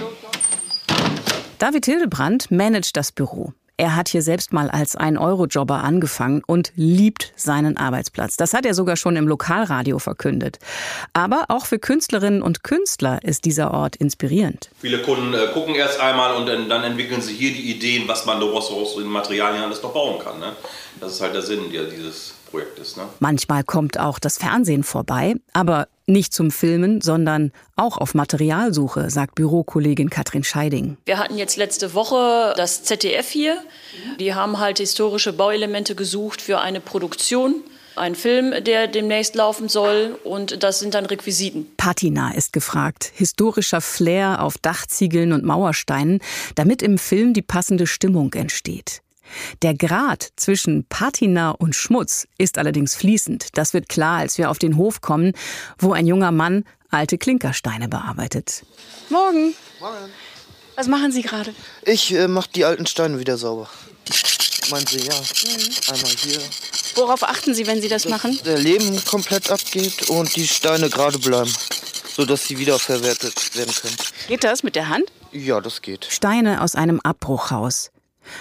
David 1.59 1.85
Hildebrand 1.87 2.51
managt 2.51 2.97
das 2.97 3.13
Büro. 3.13 3.53
Er 3.79 3.97
hat 3.97 4.09
hier 4.09 4.23
selbst 4.23 4.53
mal 4.53 4.71
als 4.71 4.97
Ein-Euro-Jobber 4.97 5.83
angefangen 5.83 6.43
und 6.47 6.73
liebt 6.77 7.33
seinen 7.37 7.77
Arbeitsplatz. 7.77 8.37
Das 8.37 8.53
hat 8.53 8.67
er 8.67 8.75
sogar 8.75 8.97
schon 8.97 9.17
im 9.17 9.27
Lokalradio 9.27 9.99
verkündet. 9.99 10.59
Aber 11.15 11.47
auch 11.49 11.65
für 11.65 11.79
Künstlerinnen 11.79 12.43
und 12.43 12.63
Künstler 12.65 13.21
ist 13.23 13.45
dieser 13.45 13.73
Ort 13.73 13.97
inspirierend. 13.97 14.71
Viele 14.81 15.01
Kunden 15.03 15.33
äh, 15.33 15.49
gucken 15.55 15.75
erst 15.75 16.01
einmal 16.01 16.35
und 16.37 16.47
dann, 16.47 16.69
dann, 16.69 16.85
entwickeln 16.85 17.23
sie 17.23 17.35
hier 17.35 17.53
die 17.53 17.71
Ideen, 17.71 18.07
was 18.07 18.27
man 18.27 18.41
daraus 18.41 18.71
aus 18.71 18.97
den 18.97 19.07
Materialien 19.07 19.65
alles 19.65 19.83
noch 19.83 19.93
bauen 19.93 20.23
kann. 20.23 20.39
Ne? 20.39 20.53
Das 21.01 21.13
ist 21.13 21.21
halt 21.21 21.35
der 21.35 21.43
Sinn 21.43 21.71
dieses 21.71 22.35
Projektes. 22.51 22.97
Ne? 22.97 23.05
Manchmal 23.21 23.65
kommt 23.65 23.99
auch 23.99 24.19
das 24.19 24.37
Fernsehen 24.37 24.85
vorbei, 24.85 25.35
aber 25.55 25.89
Nicht 26.13 26.35
zum 26.35 26.51
Filmen, 26.51 27.01
sondern 27.01 27.53
auch 27.75 27.97
auf 27.97 28.13
Materialsuche, 28.13 29.09
sagt 29.09 29.35
Bürokollegin 29.35 30.11
Katrin 30.11 30.45
Scheiding. 30.45 30.99
Wir 31.07 31.19
hatten 31.19 31.39
jetzt 31.39 31.57
letzte 31.57 31.95
Woche 31.95 32.53
das 32.55 32.85
ZDF 32.85 33.31
hier. 33.31 33.57
Die 34.21 34.35
haben 34.35 34.59
halt 34.59 34.77
historische 34.77 35.33
Bauelemente 35.33 35.95
gesucht 35.95 36.43
für 36.43 36.61
eine 36.61 36.81
Produktion. 36.81 37.63
Ein 37.97 38.15
Film, 38.15 38.53
der 38.63 38.89
demnächst 38.89 39.35
laufen 39.37 39.71
soll 39.71 40.19
und 40.23 40.63
das 40.63 40.81
sind 40.81 40.93
dann 40.93 41.07
Requisiten. 41.07 41.67
Patina 41.79 42.35
ist 42.35 42.53
gefragt. 42.53 43.11
Historischer 43.15 43.81
Flair 43.81 44.43
auf 44.43 44.59
Dachziegeln 44.59 45.33
und 45.33 45.45
Mauersteinen, 45.45 46.21
damit 46.57 46.83
im 46.83 46.99
Film 46.99 47.33
die 47.33 47.41
passende 47.41 47.87
Stimmung 47.87 48.35
entsteht. 48.35 49.01
Der 49.63 49.75
Grad 49.75 50.29
zwischen 50.37 50.85
Patina 50.89 51.51
und 51.51 51.75
Schmutz 51.75 52.27
ist 52.39 52.59
allerdings 52.59 52.95
fließend. 52.95 53.49
Das 53.55 53.75
wird 53.75 53.89
klar, 53.89 54.19
als 54.19 54.39
wir 54.39 54.51
auf 54.51 54.59
den 54.59 54.77
Hof 54.77 55.01
kommen, 55.01 55.33
wo 55.79 55.93
ein 55.93 56.07
junger 56.07 56.33
Mann 56.33 56.65
alte 56.91 57.19
Klinkersteine 57.19 57.89
bearbeitet. 57.89 58.65
Morgen. 59.09 59.55
Morgen. 59.81 60.11
Was 60.77 60.89
machen 60.89 61.13
Sie 61.13 61.23
gerade? 61.23 61.55
Ich 61.85 62.15
äh, 62.15 62.29
mache 62.29 62.49
die 62.55 62.65
alten 62.65 62.87
Steine 62.87 63.19
wieder 63.19 63.37
sauber. 63.37 63.69
Meinen 64.71 64.87
Sie, 64.87 64.99
ja. 64.99 65.15
Mhm. 65.15 65.95
Einmal 65.95 66.11
hier. 66.11 66.41
Worauf 66.95 67.23
achten 67.23 67.55
Sie, 67.55 67.67
wenn 67.67 67.81
Sie 67.81 67.89
das, 67.89 68.03
dass 68.03 68.11
machen? 68.11 68.39
Der 68.45 68.59
Leben 68.59 69.03
komplett 69.05 69.51
abgeht 69.51 70.09
und 70.11 70.35
die 70.37 70.47
Steine 70.47 70.89
gerade 70.89 71.19
bleiben, 71.19 71.53
sodass 72.17 72.47
sie 72.47 72.59
wiederverwertet 72.59 73.57
werden 73.57 73.75
können. 73.75 73.97
Geht 74.29 74.45
das 74.45 74.63
mit 74.63 74.77
der 74.77 74.89
Hand? 74.89 75.11
Ja, 75.33 75.61
das 75.61 75.83
geht. 75.83 76.07
Steine 76.11 76.63
aus 76.63 76.75
einem 76.75 77.01
Abbruchhaus. 77.01 77.91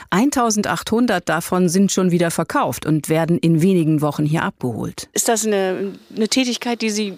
1800 0.09 1.27
davon 1.27 1.69
sind 1.69 1.91
schon 1.91 2.11
wieder 2.11 2.31
verkauft 2.31 2.85
und 2.85 3.09
werden 3.09 3.37
in 3.37 3.61
wenigen 3.61 4.01
Wochen 4.01 4.25
hier 4.25 4.43
abgeholt. 4.43 5.09
Ist 5.13 5.27
das 5.27 5.45
eine, 5.45 5.93
eine 6.15 6.27
Tätigkeit, 6.27 6.81
die 6.81 6.89
Sie 6.89 7.17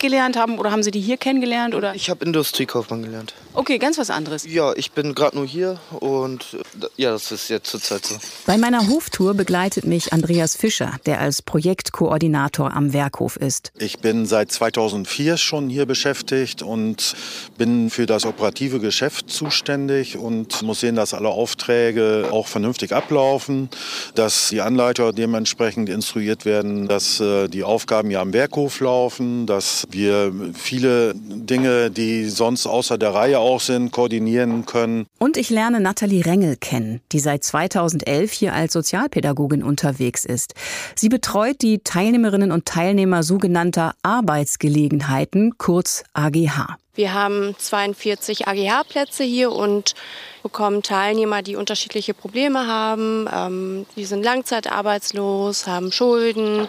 gelernt 0.00 0.36
haben 0.36 0.58
oder 0.58 0.72
haben 0.72 0.82
Sie 0.82 0.90
die 0.90 1.00
hier 1.00 1.16
kennengelernt? 1.16 1.74
Oder? 1.74 1.94
Ich 1.94 2.10
habe 2.10 2.24
Industriekaufmann 2.24 3.02
gelernt. 3.02 3.34
Okay, 3.52 3.78
ganz 3.78 3.98
was 3.98 4.10
anderes. 4.10 4.44
Ja, 4.46 4.72
ich 4.74 4.92
bin 4.92 5.14
gerade 5.14 5.36
nur 5.36 5.46
hier 5.46 5.78
und 5.98 6.56
ja, 6.96 7.10
das 7.10 7.32
ist 7.32 7.48
jetzt 7.48 7.70
zurzeit 7.70 8.04
so. 8.04 8.16
Bei 8.46 8.58
meiner 8.58 8.88
Hoftour 8.88 9.34
begleitet 9.34 9.84
mich 9.84 10.12
Andreas 10.12 10.56
Fischer, 10.56 10.92
der 11.06 11.20
als 11.20 11.42
Projektkoordinator 11.42 12.72
am 12.74 12.92
Werkhof 12.92 13.36
ist. 13.36 13.72
Ich 13.78 13.98
bin 13.98 14.26
seit 14.26 14.52
2004 14.52 15.36
schon 15.36 15.68
hier 15.68 15.86
beschäftigt 15.86 16.62
und 16.62 17.14
bin 17.58 17.90
für 17.90 18.06
das 18.06 18.24
operative 18.24 18.80
Geschäft 18.80 19.30
zuständig 19.30 20.16
und 20.16 20.62
muss 20.62 20.80
sehen, 20.80 20.96
dass 20.96 21.12
alle 21.12 21.28
Aufträge 21.28 22.28
auch 22.30 22.46
vernünftig 22.46 22.92
ablaufen, 22.92 23.68
dass 24.14 24.48
die 24.48 24.60
Anleiter 24.60 25.12
dementsprechend 25.12 25.88
instruiert 25.88 26.44
werden, 26.44 26.88
dass 26.88 27.20
äh, 27.20 27.48
die 27.48 27.64
Aufgaben 27.64 28.10
hier 28.10 28.20
am 28.20 28.32
Werkhof 28.32 28.80
laufen, 28.80 29.46
dass 29.46 29.86
wir 29.92 30.32
viele 30.54 31.14
Dinge, 31.14 31.90
die 31.90 32.28
sonst 32.28 32.66
außer 32.66 32.98
der 32.98 33.14
Reihe 33.14 33.38
auch 33.38 33.60
sind, 33.60 33.92
koordinieren 33.92 34.66
können. 34.66 35.06
Und 35.18 35.36
ich 35.36 35.50
lerne 35.50 35.80
Nathalie 35.80 36.24
Rengel 36.24 36.56
kennen, 36.56 37.00
die 37.12 37.20
seit 37.20 37.44
2011 37.44 38.32
hier 38.32 38.54
als 38.54 38.72
Sozialpädagogin 38.72 39.62
unterwegs 39.62 40.24
ist. 40.24 40.54
Sie 40.94 41.08
betreut 41.08 41.62
die 41.62 41.80
Teilnehmerinnen 41.80 42.52
und 42.52 42.66
Teilnehmer 42.66 43.22
sogenannter 43.22 43.94
Arbeitsgelegenheiten, 44.02 45.58
kurz 45.58 46.04
AGH. 46.12 46.76
Wir 46.94 47.14
haben 47.14 47.54
42 47.56 48.48
AGH-Plätze 48.48 49.22
hier 49.22 49.52
und 49.52 49.94
bekommen 50.42 50.82
Teilnehmer, 50.82 51.42
die 51.42 51.56
unterschiedliche 51.56 52.14
Probleme 52.14 52.66
haben. 52.66 53.28
Ähm, 53.32 53.86
die 53.96 54.04
sind 54.04 54.24
langzeitarbeitslos, 54.24 55.66
haben 55.66 55.92
Schulden, 55.92 56.68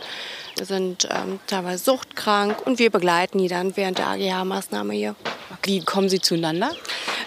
sind 0.61 1.07
ähm, 1.09 1.39
teilweise 1.47 1.83
suchtkrank 1.83 2.65
und 2.65 2.77
wir 2.77 2.91
begleiten 2.91 3.39
die 3.39 3.47
dann 3.47 3.75
während 3.75 3.97
der 3.97 4.07
AGH-Maßnahme 4.07 4.93
hier. 4.93 5.15
Wie 5.63 5.81
kommen 5.81 6.09
Sie 6.09 6.19
zueinander? 6.19 6.71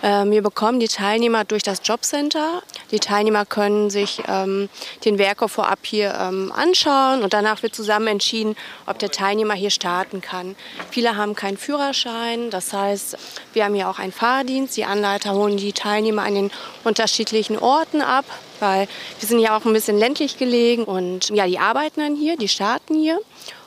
Ähm, 0.02 0.30
wir 0.30 0.42
bekommen 0.42 0.80
die 0.80 0.88
Teilnehmer 0.88 1.44
durch 1.44 1.62
das 1.62 1.80
Jobcenter. 1.82 2.62
Die 2.90 2.98
Teilnehmer 2.98 3.46
können 3.46 3.88
sich 3.90 4.22
ähm, 4.28 4.68
den 5.04 5.18
Werker 5.18 5.48
vorab 5.48 5.78
hier 5.82 6.14
ähm, 6.20 6.52
anschauen 6.54 7.22
und 7.22 7.32
danach 7.32 7.62
wird 7.62 7.74
zusammen 7.74 8.08
entschieden, 8.08 8.54
ob 8.86 8.98
der 8.98 9.10
Teilnehmer 9.10 9.54
hier 9.54 9.70
starten 9.70 10.20
kann. 10.20 10.56
Viele 10.90 11.16
haben 11.16 11.34
keinen 11.34 11.56
Führerschein, 11.56 12.50
das 12.50 12.72
heißt, 12.72 12.83
wir 13.52 13.64
haben 13.64 13.74
hier 13.74 13.88
auch 13.88 13.98
einen 13.98 14.12
Fahrdienst. 14.12 14.76
Die 14.76 14.84
Anleiter 14.84 15.32
holen 15.34 15.56
die 15.56 15.72
Teilnehmer 15.72 16.22
an 16.22 16.34
den 16.34 16.50
unterschiedlichen 16.84 17.58
Orten 17.58 18.00
ab, 18.00 18.24
weil 18.60 18.88
wir 19.20 19.28
sind 19.28 19.40
ja 19.40 19.56
auch 19.56 19.64
ein 19.64 19.72
bisschen 19.72 19.98
ländlich 19.98 20.38
gelegen 20.38 20.84
und 20.84 21.30
ja, 21.30 21.46
die 21.46 21.58
arbeiten 21.58 22.00
dann 22.00 22.16
hier, 22.16 22.36
die 22.36 22.48
starten 22.48 22.94
hier. 22.94 23.18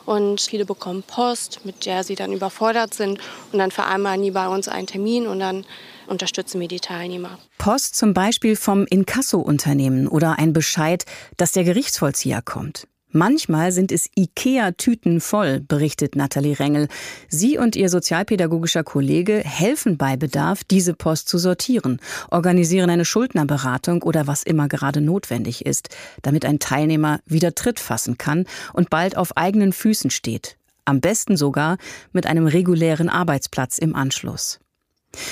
Und 0.05 0.39
viele 0.39 0.63
bekommen 0.63 1.03
Post, 1.03 1.65
mit 1.65 1.85
der 1.85 2.05
sie 2.05 2.15
dann 2.15 2.31
überfordert 2.31 2.93
sind. 2.93 3.19
Und 3.51 3.59
dann 3.59 3.71
vereinbaren 3.71 4.21
die 4.23 4.31
bei 4.31 4.47
uns 4.47 4.69
einen 4.69 4.87
Termin 4.87 5.27
und 5.27 5.39
dann 5.39 5.65
unterstützen 6.07 6.61
wir 6.61 6.69
die 6.69 6.79
Teilnehmer. 6.79 7.37
Post 7.57 7.97
zum 7.97 8.13
Beispiel 8.13 8.55
vom 8.55 8.85
Inkasso-Unternehmen 8.85 10.07
oder 10.07 10.39
ein 10.39 10.53
Bescheid, 10.53 11.03
dass 11.35 11.51
der 11.51 11.65
Gerichtsvollzieher 11.65 12.41
kommt. 12.41 12.87
Manchmal 13.17 13.71
sind 13.71 13.91
es 13.91 14.11
IKEA-Tüten 14.15 15.21
voll, 15.21 15.59
berichtet 15.59 16.15
Nathalie 16.15 16.59
Rengel. 16.59 16.87
Sie 17.27 17.57
und 17.57 17.75
ihr 17.75 17.89
sozialpädagogischer 17.89 18.83
Kollege 18.83 19.41
helfen 19.43 19.97
bei 19.97 20.15
Bedarf, 20.17 20.63
diese 20.63 20.93
Post 20.93 21.27
zu 21.27 21.39
sortieren, 21.39 21.99
organisieren 22.29 22.91
eine 22.91 23.05
Schuldnerberatung 23.05 24.03
oder 24.03 24.27
was 24.27 24.43
immer 24.43 24.67
gerade 24.67 25.01
notwendig 25.01 25.65
ist, 25.65 25.89
damit 26.21 26.45
ein 26.45 26.59
Teilnehmer 26.59 27.19
wieder 27.25 27.55
Tritt 27.55 27.79
fassen 27.79 28.19
kann 28.19 28.45
und 28.73 28.91
bald 28.91 29.17
auf 29.17 29.35
eigenen 29.35 29.73
Füßen 29.73 30.11
steht. 30.11 30.55
Am 30.85 31.01
besten 31.01 31.37
sogar 31.37 31.77
mit 32.13 32.27
einem 32.27 32.45
regulären 32.45 33.09
Arbeitsplatz 33.09 33.79
im 33.79 33.95
Anschluss. 33.95 34.59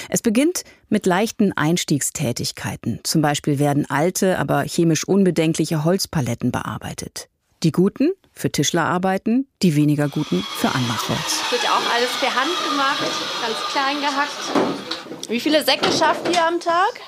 Es 0.10 0.24
beginnt 0.24 0.64
mit 0.90 1.06
leichten 1.06 1.54
Einstiegstätigkeiten. 1.54 3.02
Zum 3.04 3.22
Beispiel 3.22 3.60
werden 3.60 3.86
alte, 3.88 4.40
aber 4.40 4.64
chemisch 4.64 5.08
unbedenkliche 5.08 5.84
Holzpaletten 5.84 6.52
bearbeitet. 6.52 7.30
Die 7.64 7.72
guten 7.72 8.12
für 8.34 8.52
Tischlerarbeiten, 8.52 9.48
die 9.62 9.76
weniger 9.76 10.10
guten 10.10 10.46
für 10.58 10.68
Anmachholz. 10.68 11.42
Wird 11.50 11.64
ja 11.64 11.70
auch 11.72 11.94
alles 11.94 12.10
per 12.20 12.36
Hand 12.36 12.52
gemacht, 12.70 13.04
ganz 13.42 13.58
klein 13.72 13.98
gehackt. 14.02 15.30
Wie 15.30 15.40
viele 15.40 15.64
Säcke 15.64 15.92
schafft 15.92 16.28
ihr 16.30 16.46
am 16.46 16.60
Tag? 16.60 17.00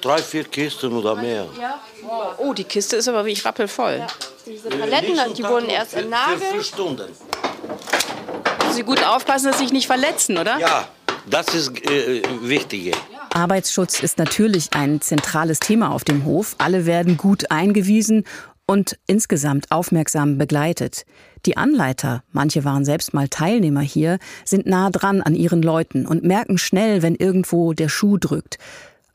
Drei, 0.00 0.18
vier 0.18 0.44
Kisten 0.44 0.92
oder 0.92 1.14
mehr. 1.14 1.46
Ja. 1.60 1.80
Oh, 2.38 2.54
die 2.54 2.64
Kiste 2.64 2.96
ist 2.96 3.08
aber 3.08 3.24
wirklich 3.24 3.44
rappelvoll. 3.44 3.98
Ja. 3.98 4.06
Diese 4.46 4.70
Paletten, 4.70 5.18
die 5.34 5.44
wurden 5.44 5.68
erst 5.68 5.94
entnagelt. 5.94 6.42
vier 6.52 6.62
Stunden. 6.62 7.10
Müssen 8.60 8.74
Sie 8.74 8.82
gut 8.82 9.04
aufpassen, 9.04 9.46
dass 9.48 9.58
Sie 9.58 9.64
sich 9.64 9.72
nicht 9.72 9.86
verletzen, 9.86 10.38
oder? 10.38 10.58
Ja, 10.58 10.88
das 11.26 11.54
ist 11.54 11.84
äh, 11.84 12.22
wichtig. 12.40 12.94
Arbeitsschutz 13.32 14.00
ist 14.00 14.18
natürlich 14.18 14.68
ein 14.72 15.00
zentrales 15.00 15.60
Thema 15.60 15.92
auf 15.92 16.02
dem 16.02 16.24
Hof. 16.24 16.56
Alle 16.58 16.86
werden 16.86 17.16
gut 17.16 17.50
eingewiesen 17.50 18.24
und 18.70 18.96
insgesamt 19.08 19.72
aufmerksam 19.72 20.38
begleitet. 20.38 21.04
Die 21.44 21.56
Anleiter, 21.56 22.22
manche 22.30 22.64
waren 22.64 22.84
selbst 22.84 23.12
mal 23.12 23.26
Teilnehmer 23.26 23.80
hier, 23.80 24.20
sind 24.44 24.66
nah 24.66 24.90
dran 24.90 25.22
an 25.22 25.34
ihren 25.34 25.60
Leuten 25.60 26.06
und 26.06 26.22
merken 26.22 26.56
schnell, 26.56 27.02
wenn 27.02 27.16
irgendwo 27.16 27.72
der 27.72 27.88
Schuh 27.88 28.16
drückt. 28.16 28.58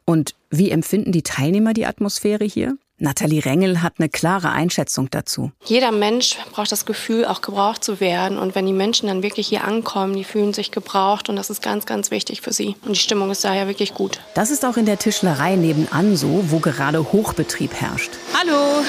Und 0.04 0.36
wie 0.50 0.72
empfinden 0.72 1.14
die 1.14 1.24
Teilnehmer 1.24 1.72
die 1.72 1.86
Atmosphäre 1.86 2.44
hier? 2.44 2.78
Nathalie 2.98 3.46
Rengel 3.46 3.82
hat 3.82 3.94
eine 3.98 4.10
klare 4.10 4.50
Einschätzung 4.50 5.10
dazu. 5.10 5.54
Jeder 5.64 5.94
Mensch 5.94 6.38
braucht 6.52 6.74
das 6.74 6.86
Gefühl, 6.86 7.24
auch 7.24 7.42
gebraucht 7.42 7.82
zu 7.82 8.02
werden. 8.02 8.38
Und 8.38 8.56
wenn 8.56 8.66
die 8.66 8.74
Menschen 8.74 9.08
dann 9.08 9.24
wirklich 9.24 9.48
hier 9.48 9.64
ankommen, 9.64 10.18
die 10.18 10.26
fühlen 10.26 10.54
sich 10.54 10.72
gebraucht 10.72 11.30
und 11.30 11.38
das 11.38 11.50
ist 11.50 11.62
ganz, 11.62 11.86
ganz 11.86 12.12
wichtig 12.12 12.42
für 12.42 12.52
sie. 12.52 12.76
Und 12.84 12.90
die 12.90 13.00
Stimmung 13.00 13.32
ist 13.32 13.46
daher 13.46 13.70
wirklich 13.70 13.94
gut. 13.94 14.20
Das 14.34 14.52
ist 14.52 14.66
auch 14.66 14.76
in 14.76 14.86
der 14.86 15.00
Tischlerei 15.00 15.56
nebenan 15.56 16.18
so, 16.18 16.44
wo 16.50 16.60
gerade 16.60 17.14
Hochbetrieb 17.14 17.74
herrscht. 17.74 18.12
Hallo. 18.34 18.84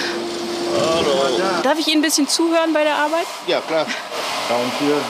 Darf 1.63 1.79
ich 1.79 1.89
Ihnen 1.89 1.99
ein 1.99 2.03
bisschen 2.03 2.29
zuhören 2.29 2.73
bei 2.73 2.85
der 2.85 2.95
Arbeit? 2.95 3.27
Ja, 3.47 3.61
klar. 3.61 3.87
Ja, 4.49 4.57
und 4.57 4.73
hier 4.79 5.01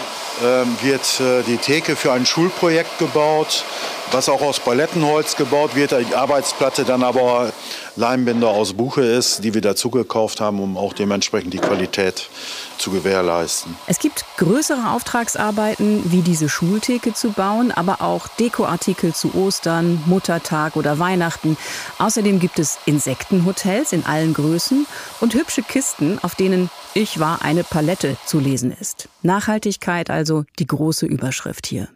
ähm, 0.43 0.77
wird 0.83 1.21
äh, 1.21 1.43
die 1.43 1.57
Theke 1.57 1.97
für 1.97 2.13
ein 2.13 2.27
Schulprojekt 2.27 2.99
gebaut, 2.99 3.65
was 4.13 4.29
auch 4.29 4.41
aus 4.43 4.61
Palettenholz 4.61 5.37
gebaut 5.37 5.75
wird. 5.75 5.93
Die 5.93 6.15
Arbeitsplatte 6.15 6.85
dann 6.85 7.03
aber 7.03 7.53
Leimbinder 7.97 8.49
aus 8.49 8.75
Buche 8.75 9.03
ist, 9.03 9.45
die 9.45 9.55
wir 9.55 9.61
dazu 9.61 9.91
gekauft 9.91 10.41
haben, 10.41 10.61
um 10.61 10.77
auch 10.77 10.93
dementsprechend 10.93 11.55
die 11.55 11.59
Qualität 11.59 12.29
zu 12.78 12.90
gewährleisten. 12.90 13.75
Es 13.87 13.99
gibt 13.99 14.25
größere 14.37 14.90
Auftragsarbeiten, 14.90 16.11
wie 16.11 16.23
diese 16.23 16.49
Schultheke 16.49 17.14
zu 17.14 17.30
bauen, 17.30 17.73
aber 17.73 18.00
auch 18.00 18.28
Dekoartikel 18.28 19.14
zu 19.14 19.35
Ostern, 19.35 20.02
Muttertag 20.06 20.76
oder 20.76 20.99
Weihnachten. 20.99 21.56
Außerdem 21.99 22.38
gibt 22.38 22.59
es 22.59 22.78
Insektenhotels 22.87 23.92
in 23.92 24.04
allen 24.04 24.35
Größen 24.35 24.87
und 25.21 25.35
hübsche 25.35 25.62
Kisten, 25.62 26.18
auf 26.23 26.35
denen 26.35 26.71
Ich 26.95 27.21
war 27.21 27.42
eine 27.42 27.64
Palette 27.64 28.16
zu 28.26 28.38
lesen 28.38 28.71
ist. 28.73 29.09
Nachhaltigkeit 29.23 30.11
also 30.11 30.45
die 30.59 30.66
große 30.66 31.06
Überschrift 31.06 31.66
hier. 31.66 31.88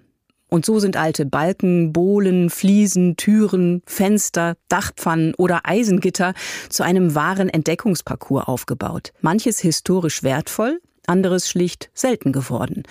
Und 0.50 0.66
so 0.66 0.80
sind 0.80 0.96
alte 0.96 1.24
Balken, 1.24 1.92
Bohlen, 1.92 2.50
Fliesen, 2.50 3.16
Türen, 3.16 3.82
Fenster, 3.86 4.56
Dachpfannen 4.68 5.34
oder 5.36 5.60
Eisengitter 5.64 6.34
zu 6.68 6.82
einem 6.82 7.14
wahren 7.14 7.48
Entdeckungsparcours 7.48 8.48
aufgebaut. 8.48 9.12
Manches 9.20 9.60
historisch 9.60 10.22
wertvoll, 10.24 10.80
anderes 11.06 11.48
schlicht 11.48 11.90
selten 11.94 12.32
geworden. 12.32 12.82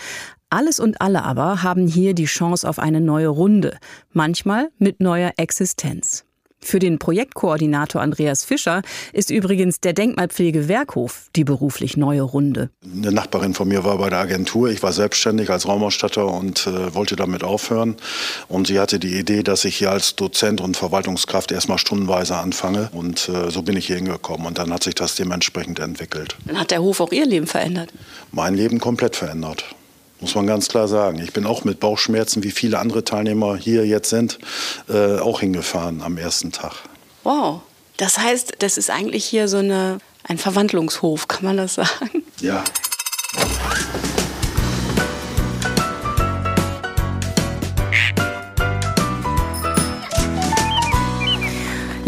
Alles 0.50 0.80
und 0.80 1.02
alle 1.02 1.24
aber 1.24 1.62
haben 1.62 1.86
hier 1.86 2.16
die 2.16 2.26
Chance 2.26 2.68
auf 2.68 2.80
eine 2.80 3.02
neue 3.02 3.28
Runde, 3.28 3.78
manchmal 4.14 4.70
mit 4.80 5.00
neuer 5.00 5.34
Existenz. 5.38 6.26
Für 6.62 6.80
den 6.80 7.00
Projektkoordinator 7.00 8.02
Andreas 8.02 8.44
Fischer 8.44 8.82
ist 9.14 9.32
übrigens 9.32 9.80
der 9.80 9.94
Denkmalpflege-Werkhof 9.94 11.30
die 11.36 11.44
beruflich 11.44 11.96
neue 11.96 12.22
Runde. 12.22 12.70
Eine 12.84 13.12
Nachbarin 13.12 13.54
von 13.54 13.68
mir 13.68 13.84
war 13.84 13.98
bei 13.98 14.10
der 14.10 14.20
Agentur. 14.20 14.70
Ich 14.70 14.84
war 14.84 14.92
selbstständig 14.92 15.50
als 15.50 15.68
Raumausstatter 15.68 16.28
und 16.28 16.68
äh, 16.68 16.94
wollte 16.94 17.16
damit 17.16 17.44
aufhören. 17.44 17.96
Und 18.50 18.68
sie 18.68 18.80
hatte 18.80 19.00
die 19.00 19.18
Idee, 19.18 19.42
dass 19.42 19.64
ich 19.66 19.78
hier 19.78 19.92
als 19.92 20.16
Dozent 20.16 20.60
und 20.60 20.76
Verwaltungskraft 20.76 21.52
erstmal 21.52 21.78
stundenweise 21.78 22.36
anfange. 22.36 22.90
Und 22.92 23.30
äh, 23.30 23.50
so 23.50 23.62
bin 23.62 23.78
ich 23.78 23.88
hier 23.88 23.96
hingekommen. 23.96 24.46
Und 24.46 24.58
dann 24.60 24.74
hat 24.74 24.84
sich 24.84 24.96
das 24.96 25.16
dementsprechend 25.16 25.80
entwickelt. 25.80 26.36
Dann 26.46 26.60
hat 26.60 26.72
der 26.72 26.82
Hof 26.82 27.00
auch 27.00 27.12
Ihr 27.12 27.26
Leben 27.26 27.48
verändert? 27.48 27.94
Mein 28.32 28.54
Leben 28.54 28.80
komplett 28.80 29.16
verändert 29.16 29.64
muss 30.20 30.36
man 30.36 30.48
ganz 30.48 30.68
klar 30.68 30.88
sagen. 30.88 31.20
Ich 31.20 31.34
bin 31.34 31.46
auch 31.46 31.64
mit 31.64 31.80
Bauchschmerzen, 31.80 32.44
wie 32.44 32.52
viele 32.52 32.80
andere 32.80 33.04
Teilnehmer 33.04 33.56
hier 33.56 33.86
jetzt 33.86 34.10
sind, 34.10 34.40
äh, 34.90 35.18
auch 35.20 35.40
hingefahren 35.40 36.02
am 36.02 36.18
ersten 36.18 36.52
Tag. 36.52 36.74
Wow, 37.24 37.62
das 37.98 38.18
heißt, 38.18 38.54
das 38.60 38.78
ist 38.78 38.90
eigentlich 38.90 39.26
hier 39.26 39.48
so 39.48 39.58
eine, 39.58 40.00
ein 40.24 40.38
Verwandlungshof, 40.38 41.28
kann 41.28 41.46
man 41.46 41.58
das 41.58 41.76
sagen? 41.76 42.24
Ja. 42.40 42.64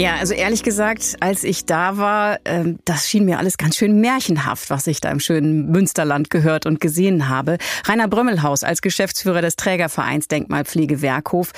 Ja, 0.02 0.16
also 0.16 0.34
ehrlich 0.34 0.64
gesagt, 0.64 1.18
als 1.20 1.44
ich 1.44 1.68
da 1.68 1.96
war, 1.96 2.40
ähm, 2.46 2.80
das 2.86 3.08
schien 3.08 3.24
mir 3.24 3.38
alles 3.38 3.60
ganz 3.60 3.78
schön 3.78 4.02
märchenhaft, 4.02 4.72
was 4.72 4.88
ich 4.88 5.00
da 5.00 5.12
im 5.12 5.20
schönen 5.20 5.70
Münsterland 5.70 6.32
gehört 6.32 6.66
und 6.66 6.82
gesehen 6.82 7.30
habe. 7.30 7.60
Rainer 7.86 8.08
Brömmelhaus 8.08 8.64
als 8.64 8.82
Geschäftsführer 8.82 9.44
des 9.44 9.58
Trägervereins 9.58 10.28
Denkmalpflege 10.28 11.04
Werkhof. 11.04 11.52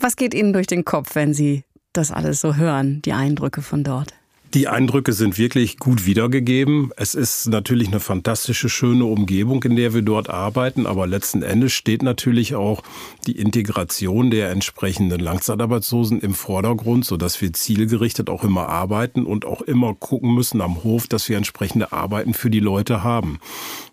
Was 0.00 0.16
geht 0.16 0.34
Ihnen 0.34 0.52
durch 0.52 0.66
den 0.66 0.84
Kopf, 0.84 1.14
wenn 1.14 1.32
Sie 1.32 1.62
das 1.92 2.10
alles 2.10 2.40
so 2.40 2.56
hören, 2.56 3.02
die 3.02 3.12
Eindrücke 3.12 3.62
von 3.62 3.84
dort? 3.84 4.14
Die 4.56 4.68
Eindrücke 4.68 5.12
sind 5.12 5.36
wirklich 5.36 5.76
gut 5.76 6.06
wiedergegeben. 6.06 6.90
Es 6.96 7.14
ist 7.14 7.46
natürlich 7.46 7.88
eine 7.88 8.00
fantastische, 8.00 8.70
schöne 8.70 9.04
Umgebung, 9.04 9.62
in 9.64 9.76
der 9.76 9.92
wir 9.92 10.00
dort 10.00 10.30
arbeiten. 10.30 10.86
Aber 10.86 11.06
letzten 11.06 11.42
Endes 11.42 11.74
steht 11.74 12.02
natürlich 12.02 12.54
auch 12.54 12.82
die 13.26 13.38
Integration 13.38 14.30
der 14.30 14.48
entsprechenden 14.48 15.20
Langzeitarbeitslosen 15.20 16.22
im 16.22 16.32
Vordergrund, 16.32 17.04
sodass 17.04 17.38
wir 17.42 17.52
zielgerichtet 17.52 18.30
auch 18.30 18.44
immer 18.44 18.70
arbeiten 18.70 19.26
und 19.26 19.44
auch 19.44 19.60
immer 19.60 19.92
gucken 19.92 20.34
müssen 20.34 20.62
am 20.62 20.82
Hof, 20.82 21.06
dass 21.06 21.28
wir 21.28 21.36
entsprechende 21.36 21.92
Arbeiten 21.92 22.32
für 22.32 22.48
die 22.48 22.60
Leute 22.60 23.04
haben. 23.04 23.40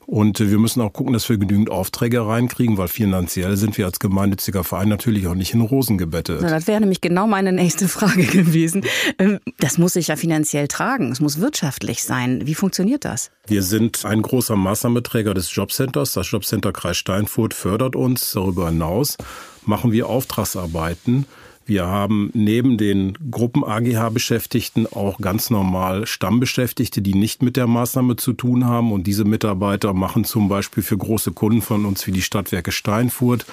Und 0.05 0.39
wir 0.39 0.59
müssen 0.59 0.81
auch 0.81 0.91
gucken, 0.91 1.13
dass 1.13 1.29
wir 1.29 1.37
genügend 1.37 1.69
Aufträge 1.69 2.25
reinkriegen, 2.25 2.77
weil 2.77 2.87
finanziell 2.87 3.57
sind 3.57 3.77
wir 3.77 3.85
als 3.85 3.99
gemeinnütziger 3.99 4.63
Verein 4.63 4.89
natürlich 4.89 5.27
auch 5.27 5.35
nicht 5.35 5.53
in 5.53 5.61
Rosen 5.61 5.97
gebettet. 5.97 6.39
Na, 6.41 6.49
das 6.49 6.67
wäre 6.67 6.79
nämlich 6.79 7.01
genau 7.01 7.27
meine 7.27 7.51
nächste 7.51 7.87
Frage 7.87 8.23
gewesen. 8.25 8.85
Ähm, 9.17 9.39
das 9.59 9.77
muss 9.77 9.93
sich 9.93 10.07
ja 10.07 10.15
finanziell 10.15 10.67
tragen. 10.67 11.11
Es 11.11 11.19
muss 11.19 11.39
wirtschaftlich 11.39 12.03
sein. 12.03 12.45
Wie 12.45 12.55
funktioniert 12.55 13.05
das? 13.05 13.31
Wir 13.47 13.63
sind 13.63 14.05
ein 14.05 14.21
großer 14.21 14.55
Maßnahmeträger 14.55 15.33
des 15.33 15.53
Jobcenters. 15.53 16.13
Das 16.13 16.29
Jobcenter 16.29 16.71
Kreis 16.71 16.97
Steinfurt 16.97 17.53
fördert 17.53 17.95
uns. 17.95 18.31
Darüber 18.31 18.69
hinaus 18.69 19.17
machen 19.65 19.91
wir 19.91 20.07
Auftragsarbeiten 20.07 21.25
wir 21.65 21.87
haben 21.87 22.29
neben 22.33 22.77
den 22.77 23.17
Gruppen-AGH-Beschäftigten 23.31 24.85
auch 24.87 25.19
ganz 25.19 25.49
normal 25.49 26.05
Stammbeschäftigte, 26.05 27.01
die 27.01 27.13
nicht 27.13 27.41
mit 27.41 27.55
der 27.55 27.67
Maßnahme 27.67 28.17
zu 28.17 28.33
tun 28.33 28.65
haben. 28.65 28.91
Und 28.91 29.07
diese 29.07 29.23
Mitarbeiter 29.23 29.93
machen 29.93 30.25
zum 30.25 30.49
Beispiel 30.49 30.83
für 30.83 30.97
große 30.97 31.31
Kunden 31.31 31.61
von 31.61 31.85
uns 31.85 32.05
wie 32.05 32.11
die 32.11 32.21
Stadtwerke 32.21 32.71
Steinfurt 32.71 33.45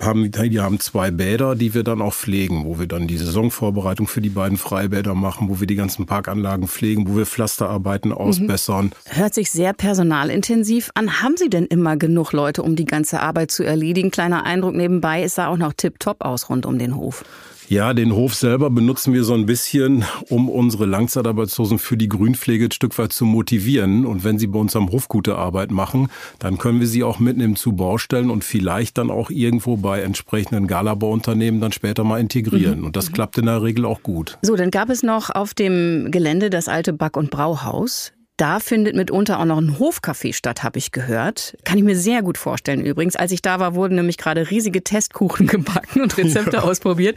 haben, 0.00 0.30
die 0.30 0.60
haben 0.60 0.80
zwei 0.80 1.10
Bäder, 1.10 1.54
die 1.54 1.74
wir 1.74 1.84
dann 1.84 2.02
auch 2.02 2.14
pflegen, 2.14 2.64
wo 2.64 2.78
wir 2.78 2.86
dann 2.86 3.06
die 3.06 3.16
Saisonvorbereitung 3.16 4.06
für 4.06 4.20
die 4.20 4.30
beiden 4.30 4.58
Freibäder 4.58 5.14
machen, 5.14 5.48
wo 5.48 5.60
wir 5.60 5.66
die 5.66 5.76
ganzen 5.76 6.06
Parkanlagen 6.06 6.66
pflegen, 6.66 7.08
wo 7.08 7.16
wir 7.16 7.26
Pflasterarbeiten 7.26 8.10
mhm. 8.10 8.16
ausbessern. 8.16 8.92
Hört 9.06 9.34
sich 9.34 9.50
sehr 9.50 9.72
personalintensiv 9.72 10.90
an. 10.94 11.22
Haben 11.22 11.36
Sie 11.36 11.48
denn 11.48 11.66
immer 11.66 11.96
genug 11.96 12.32
Leute, 12.32 12.62
um 12.62 12.76
die 12.76 12.86
ganze 12.86 13.20
Arbeit 13.20 13.50
zu 13.50 13.62
erledigen? 13.62 14.10
Kleiner 14.10 14.44
Eindruck 14.44 14.74
nebenbei, 14.74 15.22
es 15.22 15.36
sah 15.36 15.46
auch 15.48 15.56
noch 15.56 15.72
tipptopp 15.72 16.24
aus 16.24 16.48
rund 16.50 16.66
um 16.66 16.78
den 16.78 16.96
Hof. 16.96 17.24
Ja, 17.68 17.94
den 17.94 18.14
Hof 18.14 18.34
selber 18.34 18.68
benutzen 18.68 19.14
wir 19.14 19.24
so 19.24 19.32
ein 19.32 19.46
bisschen, 19.46 20.04
um 20.28 20.50
unsere 20.50 20.84
Langzeitarbeitslosen 20.84 21.78
für 21.78 21.96
die 21.96 22.08
Grünpflege 22.08 22.66
ein 22.66 22.70
Stück 22.70 22.96
weit 22.98 23.12
zu 23.12 23.24
motivieren. 23.24 24.04
Und 24.04 24.22
wenn 24.22 24.38
sie 24.38 24.46
bei 24.46 24.58
uns 24.58 24.76
am 24.76 24.90
Hof 24.90 25.08
gute 25.08 25.36
Arbeit 25.36 25.70
machen, 25.70 26.08
dann 26.38 26.58
können 26.58 26.80
wir 26.80 26.86
sie 26.86 27.02
auch 27.02 27.18
mitnehmen 27.18 27.56
zu 27.56 27.72
Baustellen 27.72 28.30
und 28.30 28.44
vielleicht 28.44 28.98
dann 28.98 29.10
auch 29.10 29.30
irgendwo 29.30 29.78
bei 29.78 30.02
entsprechenden 30.02 30.66
Galabauunternehmen 30.66 31.60
dann 31.60 31.72
später 31.72 32.04
mal 32.04 32.20
integrieren. 32.20 32.80
Mhm. 32.80 32.86
Und 32.86 32.96
das 32.96 33.12
klappt 33.12 33.38
in 33.38 33.46
der 33.46 33.62
Regel 33.62 33.86
auch 33.86 34.02
gut. 34.02 34.38
So, 34.42 34.56
dann 34.56 34.70
gab 34.70 34.90
es 34.90 35.02
noch 35.02 35.30
auf 35.30 35.54
dem 35.54 36.10
Gelände 36.10 36.50
das 36.50 36.68
alte 36.68 36.92
Back- 36.92 37.16
und 37.16 37.30
Brauhaus. 37.30 38.12
Da 38.36 38.58
findet 38.58 38.96
mitunter 38.96 39.38
auch 39.38 39.44
noch 39.44 39.58
ein 39.58 39.78
Hofcafé 39.78 40.32
statt, 40.32 40.64
habe 40.64 40.76
ich 40.76 40.90
gehört. 40.90 41.56
Kann 41.62 41.78
ich 41.78 41.84
mir 41.84 41.94
sehr 41.94 42.20
gut 42.20 42.36
vorstellen 42.36 42.84
übrigens. 42.84 43.14
Als 43.14 43.30
ich 43.30 43.42
da 43.42 43.60
war, 43.60 43.76
wurden 43.76 43.94
nämlich 43.94 44.18
gerade 44.18 44.50
riesige 44.50 44.82
Testkuchen 44.82 45.46
gebacken 45.46 46.02
und 46.02 46.16
Rezepte 46.18 46.56
ja. 46.56 46.62
ausprobiert. 46.62 47.16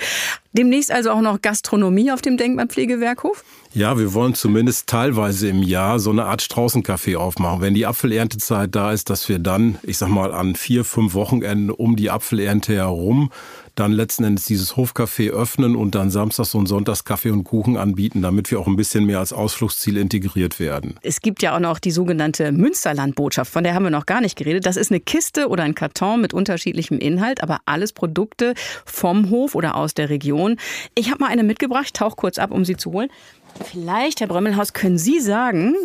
Demnächst 0.54 0.92
also 0.92 1.10
auch 1.10 1.22
noch 1.22 1.42
Gastronomie 1.42 2.12
auf 2.12 2.22
dem 2.22 2.38
Denkmalpflegewerkhof? 2.38 3.44
Ja, 3.74 3.98
wir 3.98 4.14
wollen 4.14 4.36
zumindest 4.36 4.86
teilweise 4.88 5.48
im 5.48 5.64
Jahr 5.64 6.00
so 6.00 6.12
eine 6.12 6.26
Art 6.26 6.44
Straußencafé 6.44 7.18
aufmachen. 7.18 7.62
Wenn 7.62 7.74
die 7.74 7.88
Apfeleerntezeit 7.88 8.76
da 8.76 8.92
ist, 8.92 9.10
dass 9.10 9.28
wir 9.28 9.40
dann, 9.40 9.80
ich 9.82 9.98
sag 9.98 10.10
mal, 10.10 10.32
an 10.32 10.54
vier, 10.54 10.86
fünf 10.86 11.16
Wochenenden 11.16 11.72
um 11.72 11.96
die 11.96 12.12
Apfelernte 12.12 12.76
herum 12.76 13.32
dann 13.80 13.92
letzten 13.92 14.24
Endes 14.24 14.46
dieses 14.46 14.76
Hofcafé 14.76 15.30
öffnen 15.30 15.76
und 15.76 15.96
dann 15.96 16.10
Samstags 16.10 16.56
und 16.56 16.66
Sonntags 16.68 17.04
Kaffee 17.04 17.32
und 17.32 17.44
Kuchen 17.44 17.78
anbieten, 17.78 18.22
damit 18.22 18.50
wir 18.52 18.60
auch 18.60 18.68
ein 18.68 18.76
bisschen 18.76 19.06
mehr 19.06 19.20
als 19.20 19.34
Ausflugsziel 19.34 19.98
integriert 19.98 20.60
werden. 20.60 20.96
Es 21.02 21.22
gibt 21.22 21.42
ja 21.42 21.56
auch 21.56 21.60
noch 21.60 21.80
die 21.80 21.92
sogenannte 21.92 22.52
Münsterlandbotschaft, 22.52 23.52
von 23.52 23.64
der 23.64 23.74
haben 23.74 23.84
wir 23.84 23.90
noch 23.90 24.06
gar 24.06 24.22
nicht 24.22 24.38
geredet. 24.38 24.66
Das 24.66 24.78
ist 24.78 24.92
eine 24.92 25.00
Kiste 25.00 25.48
oder 25.48 25.64
ein 25.64 25.76
Karton 25.76 26.22
mit 26.22 26.34
unterschiedlichem 26.34 26.98
Inhalt, 26.98 27.44
aber 27.44 27.60
alles 27.66 27.94
Produkte 27.94 28.54
vom 28.86 29.30
Hof 29.30 29.56
oder 29.56 29.76
aus 29.76 29.94
der 29.94 30.10
Region. 30.10 30.58
Ich 30.96 31.12
habe 31.12 31.24
mal 31.24 31.30
eine 31.30 31.44
mitgebracht, 31.44 31.86
ich 31.86 31.94
tauche 31.94 32.16
kurz 32.16 32.40
ab, 32.40 32.52
um 32.52 32.66
sie 32.66 32.78
zu 32.78 32.92
holen. 32.92 33.10
Vielleicht, 33.64 34.20
Herr 34.20 34.28
Brömmelhaus, 34.28 34.74
können 34.74 34.98
Sie 34.98 35.20
sagen, 35.20 35.76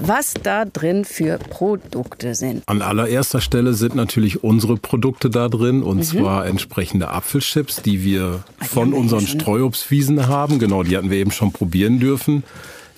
was 0.00 0.34
da 0.42 0.64
drin 0.64 1.04
für 1.04 1.38
Produkte 1.38 2.34
sind? 2.34 2.62
An 2.66 2.82
allererster 2.82 3.40
Stelle 3.40 3.74
sind 3.74 3.94
natürlich 3.94 4.42
unsere 4.42 4.76
Produkte 4.76 5.30
da 5.30 5.48
drin 5.48 5.82
und 5.82 5.98
mhm. 5.98 6.02
zwar 6.02 6.46
entsprechende 6.46 7.08
Apfelchips, 7.08 7.82
die 7.82 8.04
wir 8.04 8.44
ah, 8.58 8.64
von 8.64 8.92
unseren 8.92 9.26
Streuobstwiesen 9.26 10.26
haben. 10.28 10.58
Genau, 10.58 10.82
die 10.82 10.96
hatten 10.96 11.10
wir 11.10 11.18
eben 11.18 11.30
schon 11.30 11.52
probieren 11.52 12.00
dürfen. 12.00 12.44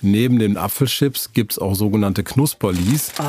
Neben 0.03 0.39
den 0.39 0.57
Apfelchips 0.57 1.33
gibt 1.33 1.53
es 1.53 1.59
auch 1.59 1.75
sogenannte 1.75 2.25
Knusperlis. 2.25 3.13
Oh. 3.19 3.23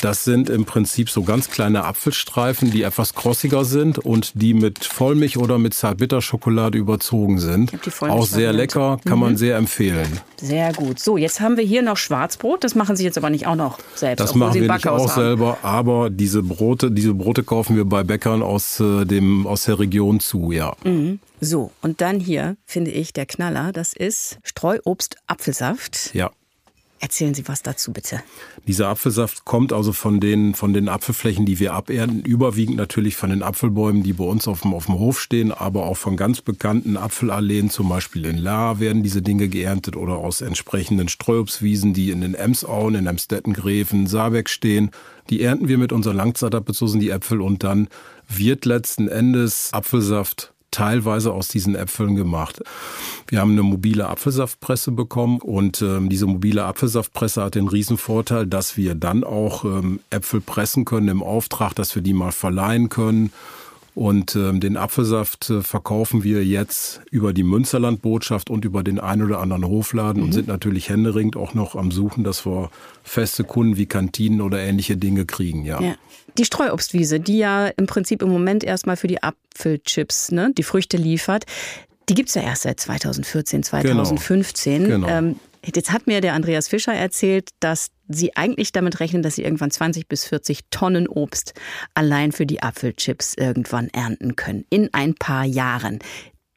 Das 0.00 0.24
sind 0.24 0.48
im 0.48 0.64
Prinzip 0.64 1.10
so 1.10 1.24
ganz 1.24 1.50
kleine 1.50 1.84
Apfelstreifen, 1.84 2.70
die 2.70 2.82
etwas 2.82 3.14
krossiger 3.14 3.64
sind 3.64 3.98
und 3.98 4.40
die 4.40 4.54
mit 4.54 4.84
Vollmilch 4.84 5.36
oder 5.36 5.58
mit 5.58 5.74
Zartbitterschokolade 5.74 6.78
überzogen 6.78 7.38
sind. 7.38 7.72
Auch 8.00 8.26
sehr 8.26 8.52
lecker, 8.52 8.98
kann 9.04 9.18
mhm. 9.18 9.24
man 9.24 9.36
sehr 9.36 9.56
empfehlen. 9.56 10.20
Sehr 10.40 10.72
gut. 10.72 11.00
So, 11.00 11.16
jetzt 11.16 11.40
haben 11.40 11.56
wir 11.56 11.64
hier 11.64 11.82
noch 11.82 11.96
Schwarzbrot. 11.96 12.64
Das 12.64 12.74
machen 12.74 12.96
Sie 12.96 13.04
jetzt 13.04 13.18
aber 13.18 13.28
nicht 13.28 13.46
auch 13.46 13.56
noch 13.56 13.78
selbst. 13.94 14.20
Das 14.20 14.34
machen 14.34 14.54
wir 14.54 14.72
nicht 14.72 14.88
auch 14.88 15.10
haben. 15.10 15.22
selber, 15.22 15.58
aber 15.62 16.10
diese 16.10 16.42
Brote, 16.42 16.90
diese 16.90 17.12
Brote 17.12 17.42
kaufen 17.42 17.76
wir 17.76 17.84
bei 17.84 18.04
Bäckern 18.04 18.42
aus, 18.42 18.80
äh, 18.80 19.04
dem, 19.04 19.46
aus 19.46 19.64
der 19.64 19.78
Region 19.78 20.20
zu, 20.20 20.52
ja. 20.52 20.74
Mhm. 20.84 21.18
So, 21.40 21.72
und 21.80 22.02
dann 22.02 22.20
hier 22.20 22.56
finde 22.66 22.90
ich 22.90 23.14
der 23.14 23.24
Knaller, 23.24 23.72
das 23.72 23.94
ist 23.94 24.38
Streuobst 24.42 25.16
Apfelsaft. 25.26 26.14
Ja. 26.14 26.30
Erzählen 27.02 27.32
Sie 27.32 27.48
was 27.48 27.62
dazu 27.62 27.94
bitte. 27.94 28.20
Dieser 28.66 28.88
Apfelsaft 28.88 29.46
kommt 29.46 29.72
also 29.72 29.94
von 29.94 30.20
den, 30.20 30.54
von 30.54 30.74
den 30.74 30.90
Apfelflächen, 30.90 31.46
die 31.46 31.58
wir 31.58 31.72
abernten, 31.72 32.20
überwiegend 32.20 32.76
natürlich 32.76 33.16
von 33.16 33.30
den 33.30 33.42
Apfelbäumen, 33.42 34.02
die 34.02 34.12
bei 34.12 34.24
uns 34.24 34.46
auf 34.46 34.60
dem, 34.60 34.74
auf 34.74 34.84
dem 34.84 34.98
Hof 34.98 35.18
stehen, 35.18 35.50
aber 35.50 35.86
auch 35.86 35.96
von 35.96 36.18
ganz 36.18 36.42
bekannten 36.42 36.98
Apfelalleen, 36.98 37.70
zum 37.70 37.88
Beispiel 37.88 38.26
in 38.26 38.36
Lahr 38.36 38.80
werden 38.80 39.02
diese 39.02 39.22
Dinge 39.22 39.48
geerntet 39.48 39.96
oder 39.96 40.18
aus 40.18 40.42
entsprechenden 40.42 41.08
Streuobstwiesen, 41.08 41.94
die 41.94 42.10
in 42.10 42.20
den 42.20 42.34
Emsauen, 42.34 42.94
in 42.94 43.06
Emstetten, 43.06 43.54
Gräfen, 43.54 44.06
Saarbeck 44.06 44.50
stehen. 44.50 44.90
Die 45.30 45.42
ernten 45.42 45.68
wir 45.68 45.78
mit 45.78 45.92
unseren 45.92 46.18
Langzeitabbezosen, 46.18 47.00
die 47.00 47.08
Äpfel, 47.08 47.40
und 47.40 47.64
dann 47.64 47.88
wird 48.28 48.66
letzten 48.66 49.08
Endes 49.08 49.70
Apfelsaft 49.72 50.52
teilweise 50.70 51.32
aus 51.32 51.48
diesen 51.48 51.74
Äpfeln 51.74 52.16
gemacht. 52.16 52.62
Wir 53.28 53.40
haben 53.40 53.52
eine 53.52 53.62
mobile 53.62 54.08
Apfelsaftpresse 54.08 54.92
bekommen 54.92 55.40
und 55.40 55.82
ähm, 55.82 56.08
diese 56.08 56.26
mobile 56.26 56.64
Apfelsaftpresse 56.64 57.42
hat 57.42 57.54
den 57.54 57.68
Riesenvorteil, 57.68 58.46
dass 58.46 58.76
wir 58.76 58.94
dann 58.94 59.24
auch 59.24 59.64
ähm, 59.64 60.00
Äpfel 60.10 60.40
pressen 60.40 60.84
können 60.84 61.08
im 61.08 61.22
Auftrag, 61.22 61.74
dass 61.74 61.94
wir 61.94 62.02
die 62.02 62.14
mal 62.14 62.32
verleihen 62.32 62.88
können 62.88 63.32
Und 63.94 64.36
ähm, 64.36 64.60
den 64.60 64.76
Apfelsaft 64.76 65.50
äh, 65.50 65.62
verkaufen 65.62 66.22
wir 66.22 66.44
jetzt 66.44 67.00
über 67.10 67.32
die 67.32 67.42
Münsterland-Botschaft 67.42 68.48
und 68.48 68.64
über 68.64 68.82
den 68.84 69.00
ein 69.00 69.20
oder 69.20 69.40
anderen 69.40 69.64
Hofladen 69.66 70.22
mhm. 70.22 70.28
und 70.28 70.32
sind 70.32 70.46
natürlich 70.46 70.88
händeringend 70.88 71.36
auch 71.36 71.54
noch 71.54 71.74
am 71.74 71.90
Suchen, 71.90 72.22
dass 72.22 72.46
wir 72.46 72.70
feste 73.02 73.42
Kunden 73.44 73.76
wie 73.76 73.86
Kantinen 73.86 74.40
oder 74.40 74.60
ähnliche 74.60 74.96
Dinge 74.96 75.26
kriegen, 75.26 75.64
ja. 75.64 75.80
ja. 75.82 75.94
Die 76.38 76.44
Streuobstwiese, 76.44 77.20
die 77.20 77.38
ja 77.38 77.68
im 77.68 77.86
Prinzip 77.86 78.22
im 78.22 78.28
Moment 78.28 78.64
erstmal 78.64 78.96
für 78.96 79.06
die 79.06 79.22
Apfelchips, 79.22 80.32
ne, 80.32 80.52
die 80.56 80.62
Früchte 80.62 80.96
liefert, 80.96 81.44
die 82.08 82.14
gibt 82.14 82.28
es 82.28 82.34
ja 82.34 82.42
erst 82.42 82.62
seit 82.62 82.80
2014, 82.80 83.62
2015. 83.62 84.84
Genau. 84.84 85.06
genau. 85.06 85.08
Ähm, 85.08 85.36
jetzt 85.64 85.92
hat 85.92 86.06
mir 86.06 86.20
der 86.20 86.34
Andreas 86.34 86.68
Fischer 86.68 86.92
erzählt, 86.92 87.50
dass 87.60 87.90
Sie 88.08 88.36
eigentlich 88.36 88.72
damit 88.72 88.98
rechnen, 88.98 89.22
dass 89.22 89.36
Sie 89.36 89.44
irgendwann 89.44 89.70
20 89.70 90.08
bis 90.08 90.24
40 90.24 90.62
Tonnen 90.70 91.06
Obst 91.06 91.54
allein 91.94 92.32
für 92.32 92.46
die 92.46 92.62
Apfelchips 92.62 93.34
irgendwann 93.34 93.88
ernten 93.90 94.34
können. 94.34 94.64
In 94.70 94.92
ein 94.92 95.14
paar 95.14 95.44
Jahren. 95.44 96.00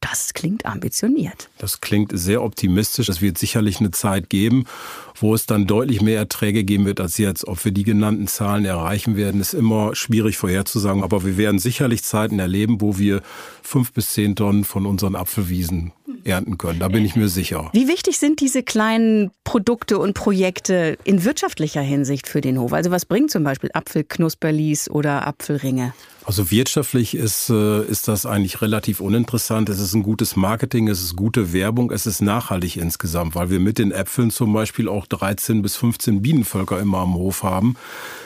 Das 0.00 0.34
klingt 0.34 0.66
ambitioniert. 0.66 1.48
Das 1.56 1.80
klingt 1.80 2.10
sehr 2.14 2.42
optimistisch. 2.42 3.08
Es 3.08 3.22
wird 3.22 3.38
sicherlich 3.38 3.80
eine 3.80 3.90
Zeit 3.90 4.28
geben, 4.28 4.66
wo 5.14 5.34
es 5.34 5.46
dann 5.46 5.66
deutlich 5.66 6.02
mehr 6.02 6.18
Erträge 6.18 6.64
geben 6.64 6.86
wird 6.86 7.00
als 7.00 7.18
jetzt. 7.18 7.46
Ob 7.46 7.64
wir 7.64 7.72
die 7.72 7.84
genannten 7.84 8.26
Zahlen 8.26 8.64
erreichen 8.64 9.16
werden, 9.16 9.40
ist 9.40 9.54
immer 9.54 9.94
schwierig 9.94 10.36
vorherzusagen. 10.36 11.02
Aber 11.02 11.24
wir 11.24 11.36
werden 11.36 11.58
sicherlich 11.58 12.02
Zeiten 12.02 12.38
erleben, 12.38 12.80
wo 12.80 12.98
wir 12.98 13.22
fünf 13.62 13.92
bis 13.92 14.12
zehn 14.12 14.36
Tonnen 14.36 14.64
von 14.64 14.86
unseren 14.86 15.14
Apfelwiesen 15.16 15.92
ernten 16.24 16.58
können. 16.58 16.80
Da 16.80 16.88
bin 16.88 17.04
ich 17.04 17.16
mir 17.16 17.28
sicher. 17.28 17.70
Wie 17.72 17.88
wichtig 17.88 18.18
sind 18.18 18.40
diese 18.40 18.62
kleinen 18.62 19.30
Produkte 19.44 19.98
und 19.98 20.14
Projekte 20.14 20.98
in 21.04 21.24
wirtschaftlicher 21.24 21.80
Hinsicht 21.80 22.28
für 22.28 22.40
den 22.40 22.58
Hof? 22.58 22.72
Also 22.72 22.90
was 22.90 23.04
bringt 23.04 23.30
zum 23.30 23.44
Beispiel 23.44 23.70
Apfelknusperlis 23.72 24.90
oder 24.90 25.26
Apfelringe? 25.26 25.92
Also 26.26 26.50
wirtschaftlich 26.50 27.14
ist, 27.14 27.50
äh, 27.50 27.84
ist 27.84 28.08
das 28.08 28.24
eigentlich 28.24 28.62
relativ 28.62 29.00
uninteressant. 29.00 29.68
Es 29.68 29.78
ist 29.78 29.92
ein 29.92 30.02
gutes 30.02 30.36
Marketing, 30.36 30.88
es 30.88 31.02
ist 31.02 31.16
gute 31.16 31.52
Werbung, 31.52 31.90
es 31.90 32.06
ist 32.06 32.22
nachhaltig 32.22 32.78
insgesamt, 32.78 33.34
weil 33.34 33.50
wir 33.50 33.60
mit 33.60 33.78
den 33.78 33.92
Äpfeln 33.92 34.30
zum 34.30 34.54
Beispiel 34.54 34.88
auch 34.88 35.03
13 35.06 35.62
bis 35.62 35.76
15 35.76 36.22
Bienenvölker 36.22 36.78
immer 36.80 36.98
am 36.98 37.14
Hof 37.14 37.42
haben, 37.42 37.76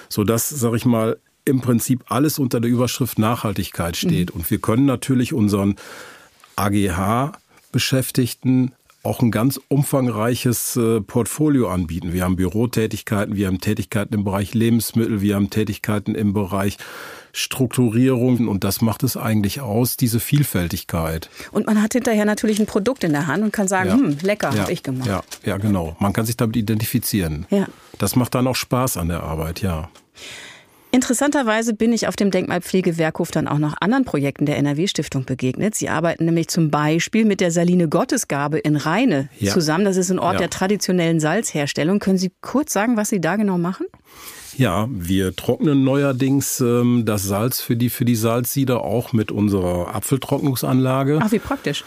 sodass, 0.08 0.48
sag 0.48 0.74
ich 0.74 0.84
mal, 0.84 1.18
im 1.44 1.60
Prinzip 1.60 2.04
alles 2.08 2.38
unter 2.38 2.60
der 2.60 2.70
Überschrift 2.70 3.18
Nachhaltigkeit 3.18 3.96
steht. 3.96 4.34
Mhm. 4.34 4.40
Und 4.40 4.50
wir 4.50 4.58
können 4.58 4.84
natürlich 4.86 5.32
unseren 5.32 5.76
AGH 6.56 7.32
Beschäftigten 7.70 8.72
auch 9.02 9.20
ein 9.20 9.30
ganz 9.30 9.60
umfangreiches 9.68 10.76
äh, 10.76 11.00
Portfolio 11.00 11.68
anbieten. 11.68 12.12
Wir 12.12 12.24
haben 12.24 12.36
Bürotätigkeiten, 12.36 13.36
wir 13.36 13.46
haben 13.46 13.60
Tätigkeiten 13.60 14.14
im 14.14 14.24
Bereich 14.24 14.54
Lebensmittel, 14.54 15.20
wir 15.20 15.36
haben 15.36 15.50
Tätigkeiten 15.50 16.14
im 16.14 16.32
Bereich 16.32 16.76
Strukturierung 17.32 18.48
und 18.48 18.64
das 18.64 18.80
macht 18.80 19.02
es 19.02 19.16
eigentlich 19.16 19.60
aus, 19.60 19.96
diese 19.96 20.20
Vielfältigkeit. 20.20 21.30
Und 21.52 21.66
man 21.66 21.82
hat 21.82 21.92
hinterher 21.92 22.24
natürlich 22.24 22.60
ein 22.60 22.66
Produkt 22.66 23.04
in 23.04 23.12
der 23.12 23.26
Hand 23.26 23.42
und 23.42 23.52
kann 23.52 23.68
sagen, 23.68 23.88
ja. 23.88 23.94
hm, 23.96 24.18
lecker, 24.22 24.52
ja. 24.54 24.62
habe 24.62 24.72
ich 24.72 24.82
gemacht. 24.82 25.08
Ja, 25.08 25.22
ja, 25.44 25.56
genau. 25.56 25.96
Man 25.98 26.12
kann 26.12 26.26
sich 26.26 26.36
damit 26.36 26.56
identifizieren. 26.56 27.46
Ja. 27.50 27.66
Das 27.98 28.16
macht 28.16 28.34
dann 28.34 28.46
auch 28.46 28.56
Spaß 28.56 28.96
an 28.96 29.08
der 29.08 29.22
Arbeit, 29.22 29.62
ja. 29.62 29.90
Interessanterweise 30.90 31.74
bin 31.74 31.92
ich 31.92 32.08
auf 32.08 32.16
dem 32.16 32.30
Denkmalpflegewerkhof 32.30 33.30
dann 33.30 33.46
auch 33.46 33.58
noch 33.58 33.74
anderen 33.80 34.04
Projekten 34.04 34.46
der 34.46 34.56
NRW-Stiftung 34.56 35.24
begegnet. 35.24 35.74
Sie 35.74 35.90
arbeiten 35.90 36.24
nämlich 36.24 36.48
zum 36.48 36.70
Beispiel 36.70 37.26
mit 37.26 37.40
der 37.40 37.50
Saline 37.50 37.88
Gottesgabe 37.88 38.58
in 38.58 38.76
Rheine 38.76 39.28
ja. 39.38 39.52
zusammen. 39.52 39.84
Das 39.84 39.98
ist 39.98 40.10
ein 40.10 40.18
Ort 40.18 40.34
ja. 40.34 40.38
der 40.40 40.50
traditionellen 40.50 41.20
Salzherstellung. 41.20 41.98
Können 41.98 42.16
Sie 42.16 42.32
kurz 42.40 42.72
sagen, 42.72 42.96
was 42.96 43.10
Sie 43.10 43.20
da 43.20 43.36
genau 43.36 43.58
machen? 43.58 43.86
Ja, 44.56 44.88
wir 44.90 45.36
trocknen 45.36 45.84
neuerdings 45.84 46.58
ähm, 46.60 47.04
das 47.04 47.22
Salz 47.22 47.60
für 47.60 47.76
die, 47.76 47.90
für 47.90 48.04
die 48.04 48.16
Salzsieder 48.16 48.82
auch 48.82 49.12
mit 49.12 49.30
unserer 49.30 49.94
Apfeltrocknungsanlage. 49.94 51.20
Ach, 51.22 51.30
wie 51.30 51.38
praktisch. 51.38 51.84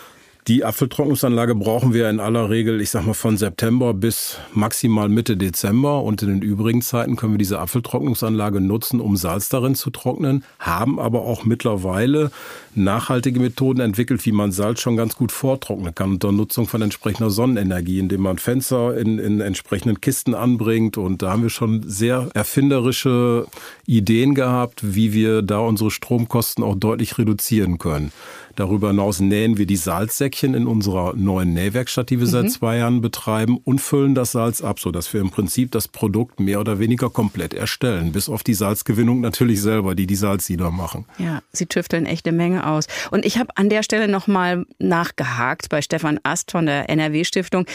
Die 0.47 0.65
Apfeltrocknungsanlage 0.65 1.54
brauchen 1.54 1.93
wir 1.93 2.10
in 2.10 2.19
aller 2.19 2.49
Regel, 2.49 2.82
ich 2.82 2.89
sag 2.89 3.06
mal, 3.06 3.13
von 3.13 3.38
September 3.38 3.93
bis 3.93 4.38
maximal 4.54 5.08
Mitte 5.08 5.38
Dezember. 5.38 6.01
Und 6.01 6.23
in 6.23 6.30
den 6.30 6.41
übrigen 6.41 6.82
Zeiten 6.82 7.15
können 7.15 7.34
wir 7.34 7.38
diese 7.38 7.60
Apfeltrocknungsanlage 7.60 8.60
nutzen, 8.60 9.01
um 9.01 9.17
Salz 9.17 9.49
darin 9.49 9.75
zu 9.75 9.91
trocknen, 9.91 10.43
haben 10.58 10.99
aber 10.99 11.21
auch 11.21 11.45
mittlerweile 11.45 12.32
nachhaltige 12.73 13.39
Methoden 13.39 13.82
entwickelt, 13.82 14.25
wie 14.25 14.32
man 14.32 14.51
Salz 14.51 14.82
schon 14.82 14.97
ganz 14.97 15.15
gut 15.15 15.32
vortrocknen 15.32 15.93
kann 15.93 16.13
unter 16.13 16.32
Nutzung 16.32 16.67
von 16.67 16.82
entsprechender 16.82 17.30
Sonnenenergie, 17.30 17.99
indem 17.99 18.21
man 18.21 18.39
Fenster 18.39 18.97
in, 18.97 19.19
in 19.19 19.41
entsprechenden 19.41 20.01
Kisten 20.01 20.34
anbringt. 20.34 20.97
Und 20.97 21.21
da 21.21 21.34
haben 21.34 21.43
wir 21.43 21.51
schon 21.51 21.84
sehr 21.88 22.30
erfinderische 22.34 23.45
Ideen 23.86 24.34
gehabt, 24.34 24.95
wie 24.95 25.13
wir 25.13 25.43
da 25.43 25.60
unsere 25.60 25.91
Stromkosten 25.91 26.63
auch 26.63 26.75
deutlich 26.75 27.19
reduzieren 27.19 27.77
können. 27.77 28.12
Darüber 28.55 28.89
hinaus 28.89 29.19
nähen 29.19 29.57
wir 29.57 29.65
die 29.65 29.75
Salzsäckchen 29.75 30.53
in 30.53 30.67
unserer 30.67 31.15
neuen 31.15 31.53
Nähwerkstatt, 31.53 32.09
die 32.09 32.19
wir 32.19 32.27
mhm. 32.27 32.31
seit 32.31 32.51
zwei 32.51 32.77
Jahren 32.77 33.01
betreiben, 33.01 33.57
und 33.63 33.79
füllen 33.79 34.15
das 34.15 34.31
Salz 34.31 34.61
ab, 34.61 34.79
sodass 34.79 35.13
wir 35.13 35.21
im 35.21 35.29
Prinzip 35.29 35.71
das 35.71 35.87
Produkt 35.87 36.39
mehr 36.39 36.59
oder 36.59 36.79
weniger 36.79 37.09
komplett 37.09 37.53
erstellen. 37.53 38.11
Bis 38.11 38.29
auf 38.29 38.43
die 38.43 38.53
Salzgewinnung 38.53 39.21
natürlich 39.21 39.61
selber, 39.61 39.95
die 39.95 40.07
die 40.07 40.15
Salzsieder 40.15 40.71
machen. 40.71 41.05
Ja, 41.17 41.41
sie 41.51 41.65
tüfteln 41.65 42.05
echt 42.05 42.27
eine 42.27 42.35
Menge 42.35 42.67
aus. 42.67 42.87
Und 43.11 43.25
ich 43.25 43.37
habe 43.37 43.55
an 43.55 43.69
der 43.69 43.83
Stelle 43.83 44.07
nochmal 44.07 44.65
nachgehakt 44.79 45.69
bei 45.69 45.81
Stefan 45.81 46.19
Ast 46.23 46.51
von 46.51 46.65
der 46.65 46.89
NRW-Stiftung, 46.89 47.65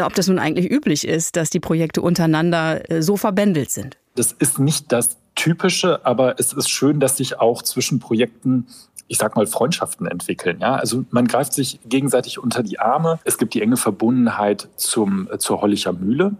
ob 0.00 0.14
das 0.14 0.28
nun 0.28 0.38
eigentlich 0.38 0.70
üblich 0.70 1.06
ist, 1.06 1.36
dass 1.36 1.50
die 1.50 1.60
Projekte 1.60 2.02
untereinander 2.02 2.90
äh, 2.90 3.02
so 3.02 3.16
verbändelt 3.16 3.70
sind. 3.70 3.96
Das 4.14 4.32
ist 4.32 4.58
nicht 4.58 4.92
das 4.92 5.16
Typische, 5.34 6.04
aber 6.04 6.38
es 6.38 6.52
ist 6.52 6.70
schön, 6.70 6.98
dass 7.00 7.18
sich 7.18 7.38
auch 7.38 7.62
zwischen 7.62 8.00
Projekten 8.00 8.66
ich 9.08 9.18
sag 9.18 9.36
mal, 9.36 9.46
Freundschaften 9.46 10.06
entwickeln. 10.06 10.58
Ja? 10.60 10.76
Also 10.76 11.04
man 11.10 11.26
greift 11.26 11.52
sich 11.52 11.80
gegenseitig 11.84 12.38
unter 12.38 12.62
die 12.62 12.78
Arme. 12.78 13.18
Es 13.24 13.38
gibt 13.38 13.54
die 13.54 13.62
enge 13.62 13.76
Verbundenheit 13.76 14.68
zum, 14.76 15.28
äh, 15.30 15.38
zur 15.38 15.60
Hollicher 15.60 15.92
Mühle. 15.92 16.32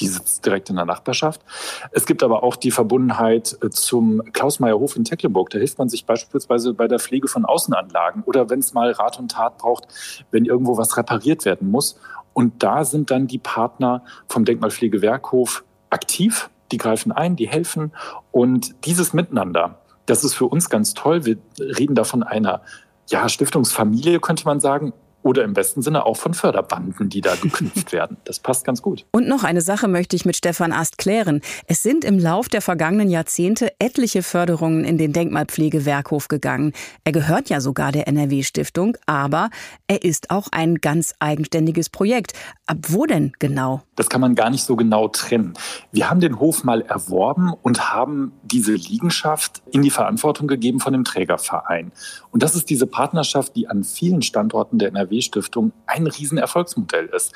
Die 0.00 0.06
sitzt 0.06 0.44
direkt 0.46 0.70
in 0.70 0.76
der 0.76 0.84
Nachbarschaft. 0.84 1.42
Es 1.90 2.06
gibt 2.06 2.22
aber 2.22 2.42
auch 2.42 2.56
die 2.56 2.70
Verbundenheit 2.70 3.58
äh, 3.62 3.70
zum 3.70 4.22
Klaus-Meyer-Hof 4.32 4.96
in 4.96 5.04
Tecklenburg. 5.04 5.50
Da 5.50 5.58
hilft 5.58 5.78
man 5.78 5.88
sich 5.88 6.06
beispielsweise 6.06 6.74
bei 6.74 6.88
der 6.88 6.98
Pflege 6.98 7.28
von 7.28 7.44
Außenanlagen 7.44 8.22
oder 8.24 8.48
wenn 8.50 8.60
es 8.60 8.72
mal 8.72 8.90
Rat 8.92 9.18
und 9.18 9.32
Tat 9.32 9.58
braucht, 9.58 9.86
wenn 10.30 10.44
irgendwo 10.44 10.76
was 10.76 10.96
repariert 10.96 11.44
werden 11.44 11.70
muss. 11.70 11.98
Und 12.32 12.62
da 12.62 12.84
sind 12.84 13.10
dann 13.10 13.26
die 13.26 13.38
Partner 13.38 14.02
vom 14.28 14.44
Denkmalpflegewerkhof 14.44 15.64
aktiv. 15.90 16.48
Die 16.70 16.78
greifen 16.78 17.12
ein, 17.12 17.36
die 17.36 17.48
helfen. 17.48 17.92
Und 18.30 18.86
dieses 18.86 19.12
Miteinander, 19.12 19.81
das 20.12 20.24
ist 20.24 20.34
für 20.34 20.44
uns 20.44 20.68
ganz 20.68 20.92
toll. 20.92 21.24
Wir 21.24 21.38
reden 21.58 21.94
da 21.94 22.04
von 22.04 22.22
einer 22.22 22.60
ja, 23.08 23.28
Stiftungsfamilie, 23.30 24.20
könnte 24.20 24.44
man 24.44 24.60
sagen, 24.60 24.92
oder 25.22 25.44
im 25.44 25.54
besten 25.54 25.82
Sinne 25.82 26.06
auch 26.06 26.16
von 26.16 26.34
Förderbanden, 26.34 27.08
die 27.08 27.20
da 27.20 27.34
geknüpft 27.34 27.92
werden. 27.92 28.16
Das 28.24 28.38
passt 28.38 28.64
ganz 28.64 28.82
gut. 28.82 29.06
Und 29.12 29.28
noch 29.28 29.44
eine 29.44 29.60
Sache 29.60 29.88
möchte 29.88 30.16
ich 30.16 30.24
mit 30.24 30.36
Stefan 30.36 30.72
Ast 30.72 30.98
klären. 30.98 31.40
Es 31.66 31.82
sind 31.82 32.04
im 32.04 32.18
Lauf 32.18 32.48
der 32.48 32.62
vergangenen 32.62 33.10
Jahrzehnte 33.10 33.72
etliche 33.78 34.22
Förderungen 34.22 34.84
in 34.84 34.98
den 34.98 35.12
Denkmalpflegewerkhof 35.12 36.28
gegangen. 36.28 36.72
Er 37.04 37.12
gehört 37.12 37.48
ja 37.48 37.60
sogar 37.60 37.92
der 37.92 38.08
NRW-Stiftung, 38.08 38.96
aber 39.06 39.50
er 39.86 40.02
ist 40.02 40.30
auch 40.30 40.48
ein 40.52 40.76
ganz 40.76 41.14
eigenständiges 41.18 41.88
Projekt. 41.88 42.32
Ab 42.66 42.78
wo 42.88 43.06
denn 43.06 43.32
genau? 43.38 43.82
Das 43.96 44.08
kann 44.08 44.20
man 44.20 44.34
gar 44.34 44.50
nicht 44.50 44.64
so 44.64 44.76
genau 44.76 45.08
trennen. 45.08 45.54
Wir 45.92 46.08
haben 46.10 46.20
den 46.20 46.40
Hof 46.40 46.64
mal 46.64 46.82
erworben 46.82 47.52
und 47.62 47.92
haben 47.92 48.32
diese 48.42 48.72
Liegenschaft 48.72 49.62
in 49.70 49.82
die 49.82 49.90
Verantwortung 49.90 50.48
gegeben 50.48 50.80
von 50.80 50.92
dem 50.92 51.04
Trägerverein. 51.04 51.92
Und 52.30 52.42
das 52.42 52.54
ist 52.54 52.70
diese 52.70 52.86
Partnerschaft, 52.86 53.54
die 53.56 53.68
an 53.68 53.84
vielen 53.84 54.22
Standorten 54.22 54.78
der 54.78 54.88
NRW-Stiftung 55.12 55.72
ein 55.86 56.06
Riesenerfolgsmodell 56.06 57.06
ist. 57.06 57.32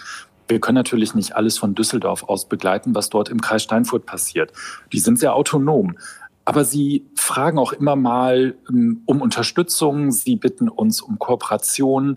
Wir 0.49 0.61
können 0.61 0.77
natürlich 0.77 1.15
nicht 1.15 1.35
alles 1.35 1.59
von 1.59 1.75
Düsseldorf 1.75 2.25
aus 2.25 2.49
begleiten, 2.49 2.95
was 2.95 3.11
dort 3.11 3.29
im 3.29 3.41
Kreis 3.41 3.65
Steinfurt 3.65 4.07
passiert. 4.07 4.53
Die 4.93 5.01
sind 5.01 5.19
sehr 5.19 5.35
autonom. 5.35 5.97
Aber 6.45 6.65
sie 6.65 7.05
fragen 7.17 7.59
auch 7.59 7.73
immer 7.73 7.97
mal 7.97 8.55
ähm, 8.69 9.03
um 9.07 9.21
Unterstützung, 9.21 10.13
sie 10.13 10.37
bitten 10.37 10.69
uns 10.69 11.01
um 11.01 11.19
Kooperation. 11.19 12.17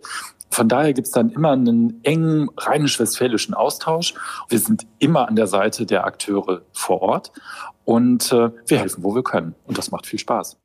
Von 0.51 0.67
daher 0.67 0.93
gibt 0.93 1.07
es 1.07 1.13
dann 1.13 1.31
immer 1.31 1.51
einen 1.51 2.03
engen 2.03 2.49
rheinisch-westfälischen 2.55 3.55
Austausch. 3.55 4.13
Wir 4.47 4.59
sind 4.59 4.85
immer 4.99 5.27
an 5.27 5.35
der 5.35 5.47
Seite 5.47 5.87
der 5.87 6.05
Akteure 6.05 6.61
vor 6.73 7.01
Ort 7.01 7.31
und 7.85 8.31
äh, 8.31 8.51
wir 8.67 8.77
helfen, 8.77 9.03
wo 9.03 9.15
wir 9.15 9.23
können. 9.23 9.55
Und 9.65 9.79
das 9.79 9.89
macht 9.89 10.05
viel 10.05 10.19
Spaß. 10.19 10.58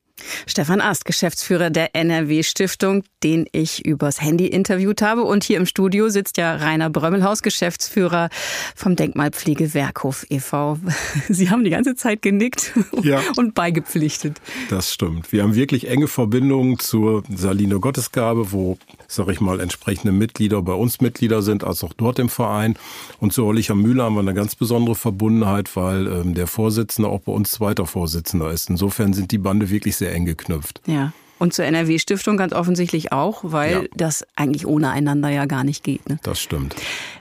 Stefan 0.46 0.80
Ast, 0.80 1.04
Geschäftsführer 1.04 1.70
der 1.70 1.94
NRW-Stiftung, 1.94 3.02
den 3.22 3.46
ich 3.52 3.84
übers 3.84 4.20
Handy 4.20 4.46
interviewt 4.46 5.02
habe. 5.02 5.22
Und 5.22 5.44
hier 5.44 5.56
im 5.56 5.66
Studio 5.66 6.08
sitzt 6.08 6.36
ja 6.36 6.54
Rainer 6.56 6.90
Brömmelhaus, 6.90 7.42
Geschäftsführer 7.42 8.28
vom 8.76 8.96
Denkmalpflegewerkhof 8.96 10.26
e.V. 10.30 10.78
Sie 11.28 11.50
haben 11.50 11.64
die 11.64 11.70
ganze 11.70 11.96
Zeit 11.96 12.22
genickt 12.22 12.72
ja. 13.02 13.20
und 13.36 13.54
beigepflichtet. 13.54 14.40
Das 14.70 14.92
stimmt. 14.92 15.32
Wir 15.32 15.42
haben 15.42 15.54
wirklich 15.54 15.88
enge 15.88 16.08
Verbindungen 16.08 16.78
zur 16.78 17.24
Saline 17.34 17.80
Gottesgabe, 17.80 18.52
wo, 18.52 18.78
sag 19.08 19.28
ich 19.28 19.40
mal, 19.40 19.60
entsprechende 19.60 20.12
Mitglieder 20.12 20.62
bei 20.62 20.74
uns 20.74 21.00
Mitglieder 21.00 21.42
sind, 21.42 21.64
als 21.64 21.82
auch 21.82 21.92
dort 21.92 22.18
im 22.18 22.28
Verein. 22.28 22.76
Und 23.18 23.32
zu 23.32 23.44
Orlicher 23.44 23.74
Mühle 23.74 24.02
haben 24.02 24.14
wir 24.14 24.20
eine 24.20 24.34
ganz 24.34 24.54
besondere 24.54 24.94
Verbundenheit, 24.94 25.74
weil 25.74 26.06
ähm, 26.06 26.34
der 26.34 26.46
Vorsitzende 26.46 27.08
auch 27.08 27.20
bei 27.20 27.32
uns 27.32 27.50
zweiter 27.50 27.86
Vorsitzender 27.86 28.50
ist. 28.50 28.70
Insofern 28.70 29.12
sind 29.12 29.32
die 29.32 29.38
Bande 29.38 29.70
wirklich 29.70 29.96
sehr 29.96 30.03
sehr 30.04 30.14
eng 30.14 30.26
geknüpft. 30.26 30.82
Ja. 30.86 31.12
Und 31.38 31.52
zur 31.52 31.64
NRW-Stiftung 31.64 32.36
ganz 32.36 32.52
offensichtlich 32.52 33.12
auch, 33.12 33.40
weil 33.42 33.72
ja. 33.72 33.88
das 33.96 34.24
eigentlich 34.36 34.66
ohne 34.66 34.90
einander 34.90 35.30
ja 35.30 35.46
gar 35.46 35.64
nicht 35.64 35.82
geht. 35.82 36.08
Ne? 36.08 36.18
Das 36.22 36.40
stimmt. 36.40 36.76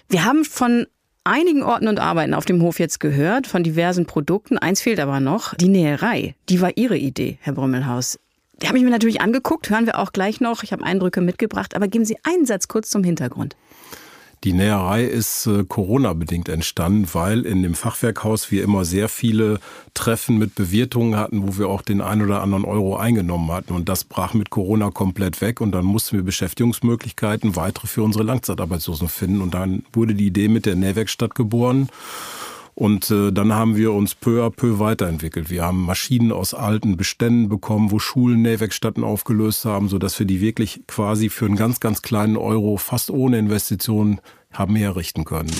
Wir 0.09 0.25
haben 0.25 0.45
von 0.45 0.85
einigen 1.23 1.63
Orten 1.63 1.87
und 1.87 1.99
Arbeiten 1.99 2.33
auf 2.33 2.45
dem 2.45 2.61
Hof 2.61 2.79
jetzt 2.79 2.99
gehört, 2.99 3.47
von 3.47 3.63
diversen 3.63 4.05
Produkten. 4.05 4.57
Eins 4.57 4.81
fehlt 4.81 4.99
aber 4.99 5.19
noch, 5.19 5.55
die 5.55 5.69
Näherei. 5.69 6.35
Die 6.49 6.61
war 6.61 6.77
Ihre 6.77 6.97
Idee, 6.97 7.37
Herr 7.41 7.53
Brümmelhaus. 7.53 8.19
Die 8.61 8.67
habe 8.67 8.77
ich 8.77 8.83
mir 8.83 8.91
natürlich 8.91 9.21
angeguckt, 9.21 9.69
hören 9.69 9.85
wir 9.85 9.97
auch 9.97 10.13
gleich 10.13 10.39
noch. 10.39 10.63
Ich 10.63 10.71
habe 10.73 10.83
Eindrücke 10.83 11.21
mitgebracht, 11.21 11.75
aber 11.75 11.87
geben 11.87 12.05
Sie 12.05 12.17
einen 12.23 12.45
Satz 12.45 12.67
kurz 12.67 12.89
zum 12.89 13.03
Hintergrund. 13.03 13.55
Die 14.43 14.51
Näherei 14.51 15.05
ist 15.05 15.47
äh, 15.47 15.63
Corona-bedingt 15.63 16.49
entstanden, 16.49 17.07
weil 17.13 17.45
in 17.45 17.63
dem 17.63 17.75
Fachwerkhaus 17.75 18.51
wir 18.51 18.61
immer 18.63 18.83
sehr 18.83 19.07
viele 19.07 19.59
Treffen 19.93 20.37
mit 20.37 20.55
Bewirtungen 20.55 21.15
hatten, 21.15 21.47
wo 21.47 21.57
wir 21.57 21.69
auch 21.69 21.81
den 21.81 22.01
ein 22.01 22.21
oder 22.21 22.41
anderen 22.41 22.65
Euro 22.65 22.97
eingenommen 22.97 23.49
hatten. 23.51 23.73
Und 23.73 23.87
das 23.87 24.03
brach 24.03 24.33
mit 24.33 24.49
Corona 24.49 24.91
komplett 24.91 25.39
weg. 25.39 25.61
Und 25.61 25.71
dann 25.71 25.85
mussten 25.85 26.17
wir 26.17 26.23
Beschäftigungsmöglichkeiten 26.23 27.55
weitere 27.55 27.87
für 27.87 28.03
unsere 28.03 28.25
Langzeitarbeitslosen 28.25 29.07
finden. 29.07 29.41
Und 29.41 29.53
dann 29.53 29.85
wurde 29.93 30.13
die 30.13 30.27
Idee 30.27 30.49
mit 30.49 30.65
der 30.65 30.75
Nähwerkstatt 30.75 31.35
geboren. 31.35 31.87
Und 32.75 33.11
äh, 33.11 33.31
dann 33.31 33.53
haben 33.53 33.75
wir 33.75 33.93
uns 33.93 34.15
peu 34.15 34.43
à 34.43 34.49
peu 34.49 34.79
weiterentwickelt. 34.79 35.49
Wir 35.49 35.63
haben 35.63 35.85
Maschinen 35.85 36.31
aus 36.31 36.53
alten 36.53 36.97
Beständen 36.97 37.47
bekommen, 37.47 37.91
wo 37.91 37.99
Schulen 37.99 38.41
Nähwerkstätten 38.41 39.03
aufgelöst 39.03 39.65
haben, 39.65 39.89
sodass 39.89 40.17
wir 40.17 40.25
die 40.25 40.41
wirklich 40.41 40.81
quasi 40.87 41.29
für 41.29 41.45
einen 41.45 41.55
ganz, 41.55 41.79
ganz 41.79 42.01
kleinen 42.01 42.35
Euro 42.35 42.77
fast 42.77 43.11
ohne 43.11 43.37
Investitionen 43.37 44.19
haben 44.51 44.75
herrichten 44.75 45.23
können. 45.23 45.51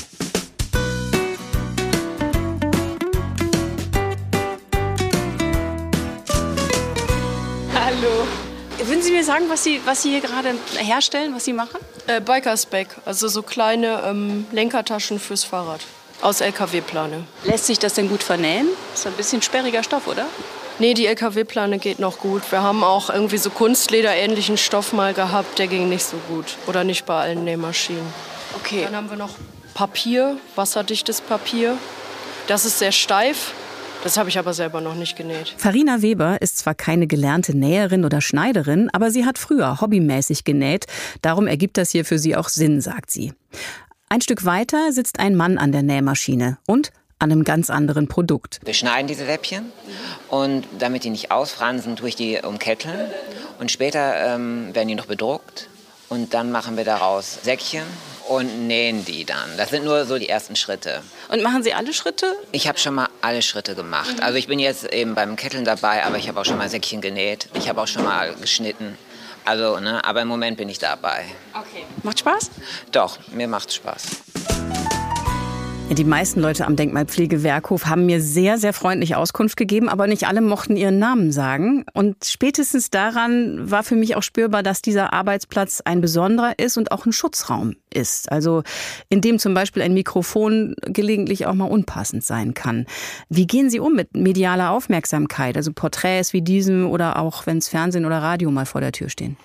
Hallo. 7.76 8.28
Würden 8.86 9.02
Sie 9.02 9.12
mir 9.12 9.24
sagen, 9.24 9.46
was 9.50 9.64
Sie, 9.64 9.80
was 9.86 10.02
Sie 10.02 10.10
hier 10.10 10.22
gerade 10.22 10.56
herstellen, 10.78 11.34
was 11.36 11.46
Sie 11.46 11.54
machen? 11.54 11.80
Äh, 12.08 12.22
Bikersback, 12.22 12.88
also 13.06 13.28
so 13.28 13.44
kleine 13.44 14.02
ähm, 14.06 14.46
Lenkertaschen 14.52 15.20
fürs 15.20 15.44
Fahrrad 15.44 15.82
aus 16.24 16.42
LKW-Plane. 16.42 17.26
Lässt 17.44 17.66
sich 17.68 17.80
das 17.80 17.94
denn 17.94 18.10
gut 18.10 18.24
vernähen? 18.24 18.68
Das 18.92 19.02
ist 19.02 19.08
ein 19.08 19.14
bisschen 19.14 19.42
sperriger 19.42 19.84
Stoff, 19.84 20.08
oder? 20.08 20.26
Nee, 20.80 20.94
die 20.94 21.06
LKW-Plane 21.06 21.78
geht 21.78 22.00
noch 22.00 22.18
gut. 22.18 22.42
Wir 22.52 22.64
haben 22.64 22.84
auch 22.84 23.10
irgendwie 23.10 23.38
so 23.38 23.50
Kunstleder-ähnlichen 23.50 24.58
Stoff 24.58 24.94
mal 24.94 25.14
gehabt, 25.14 25.60
der 25.60 25.68
ging 25.68 25.90
nicht 25.90 26.04
so 26.04 26.18
gut. 26.28 26.58
Oder 26.66 26.84
nicht 26.84 27.06
bei 27.06 27.22
allen 27.22 27.44
Nähmaschinen. 27.44 28.02
Okay. 28.56 28.84
Dann 28.86 28.96
haben 28.96 29.10
wir 29.10 29.18
noch 29.18 29.32
Papier, 29.74 30.38
wasserdichtes 30.56 31.22
Papier. 31.22 31.78
Das 32.48 32.66
ist 32.66 32.80
sehr 32.80 32.92
steif. 32.92 33.54
Das 34.04 34.18
habe 34.18 34.28
ich 34.30 34.38
aber 34.38 34.54
selber 34.54 34.82
noch 34.82 34.96
nicht 34.96 35.16
genäht. 35.16 35.54
Farina 35.58 36.02
Weber 36.02 36.42
ist 36.42 36.58
zwar 36.58 36.76
keine 36.76 37.08
gelernte 37.08 37.56
Näherin 37.56 38.04
oder 38.04 38.20
Schneiderin, 38.20 38.90
aber 38.92 39.12
sie 39.12 39.26
hat 39.26 39.38
früher 39.38 39.80
hobbymäßig 39.80 40.44
genäht. 40.44 40.88
Darum 41.22 41.48
ergibt 41.48 41.78
das 41.78 41.92
hier 41.92 42.04
für 42.04 42.20
sie 42.20 42.36
auch 42.36 42.50
Sinn, 42.50 42.82
sagt 42.82 43.12
sie. 43.12 43.34
Ein 44.14 44.22
Stück 44.22 44.46
weiter 44.46 44.92
sitzt 44.92 45.18
ein 45.18 45.34
Mann 45.34 45.58
an 45.58 45.72
der 45.72 45.82
Nähmaschine 45.82 46.60
und 46.68 46.92
an 47.18 47.32
einem 47.32 47.44
ganz 47.44 47.72
anderen 47.72 48.08
Produkt. 48.08 48.60
Wir 48.64 48.76
schneiden 48.76 49.08
diese 49.08 49.26
Läppchen 49.26 49.72
und 50.30 50.68
damit 50.78 51.04
die 51.04 51.10
nicht 51.10 51.32
ausfransen, 51.32 51.96
tue 51.96 52.10
ich 52.10 52.16
die 52.16 52.38
umketteln. 52.38 53.10
Und 53.60 53.72
später 53.72 54.36
ähm, 54.36 54.70
werden 54.76 54.88
die 54.88 54.94
noch 54.94 55.08
bedruckt 55.08 55.68
und 56.10 56.36
dann 56.36 56.52
machen 56.52 56.78
wir 56.78 56.86
daraus 56.86 57.40
Säckchen 57.42 57.86
und 58.30 58.68
nähen 58.68 59.04
die 59.04 59.26
dann. 59.26 59.58
Das 59.58 59.72
sind 59.72 59.84
nur 59.84 60.06
so 60.06 60.20
die 60.20 60.30
ersten 60.30 60.56
Schritte. 60.56 61.02
Und 61.32 61.42
machen 61.42 61.64
Sie 61.64 61.74
alle 61.74 61.92
Schritte? 61.92 62.36
Ich 62.52 62.68
habe 62.68 62.78
schon 62.78 62.94
mal 62.94 63.10
alle 63.22 63.42
Schritte 63.42 63.74
gemacht. 63.74 64.22
Also 64.22 64.38
ich 64.38 64.46
bin 64.46 64.60
jetzt 64.60 64.94
eben 64.94 65.16
beim 65.16 65.38
Ketteln 65.38 65.66
dabei, 65.66 66.06
aber 66.06 66.20
ich 66.20 66.28
habe 66.28 66.40
auch 66.40 66.46
schon 66.46 66.60
mal 66.60 66.70
Säckchen 66.70 67.02
genäht. 67.02 67.50
Ich 67.56 67.68
habe 67.68 67.82
auch 67.82 67.88
schon 67.88 68.04
mal 68.04 68.36
geschnitten. 68.36 68.96
Also, 69.46 69.80
ne, 69.80 70.04
aber 70.04 70.22
im 70.22 70.28
Moment 70.28 70.58
bin 70.58 70.70
ich 70.70 70.80
dabei. 70.80 71.26
Okay. 71.54 71.86
Macht 72.04 72.20
Spaß? 72.20 72.52
Doch, 72.92 73.18
mir 73.32 73.48
macht 73.48 73.74
Spaß. 73.74 74.83
Die 75.92 76.06
meisten 76.06 76.40
Leute 76.40 76.66
am 76.66 76.76
Denkmalpflegewerkhof 76.76 77.86
haben 77.86 78.08
mir 78.08 78.20
sehr, 78.20 78.58
sehr 78.58 78.74
freundlich 78.74 79.16
Auskunft 79.16 79.58
gegeben, 79.58 79.90
aber 79.90 80.08
nicht 80.08 80.26
alle 80.26 80.42
mochten 80.42 80.76
ihren 80.76 80.98
Namen 80.98 81.32
sagen. 81.32 81.86
Und 81.94 82.26
spätestens 82.26 82.90
daran 82.90 83.70
war 83.70 83.84
für 83.84 83.96
mich 83.96 84.16
auch 84.16 84.24
spürbar, 84.24 84.64
dass 84.64 84.82
dieser 84.82 85.14
Arbeitsplatz 85.14 85.82
ein 85.86 86.02
besonderer 86.02 86.58
ist 86.58 86.78
und 86.78 86.92
auch 86.92 87.06
ein 87.06 87.14
Schutzraum 87.14 87.76
ist. 87.94 88.32
Also 88.32 88.64
in 89.10 89.22
dem 89.22 89.38
zum 89.38 89.54
Beispiel 89.54 89.84
ein 89.84 89.94
Mikrofon 89.94 90.76
gelegentlich 90.82 91.46
auch 91.46 91.54
mal 91.54 91.66
unpassend 91.66 92.26
sein 92.26 92.56
kann. 92.56 92.88
Wie 93.30 93.46
gehen 93.46 93.70
Sie 93.70 93.80
um 93.80 93.94
mit 93.94 94.16
medialer 94.16 94.72
Aufmerksamkeit, 94.72 95.58
also 95.58 95.72
Porträts 95.74 96.34
wie 96.34 96.42
diesem 96.42 96.90
oder 96.90 97.20
auch 97.20 97.46
wenn 97.46 97.60
es 97.60 97.70
Fernsehen 97.70 98.06
oder 98.06 98.18
Radio 98.18 98.50
mal 98.50 98.66
vor 98.66 98.82
der 98.82 98.94
Tür 98.94 99.10
stehen? 99.10 99.38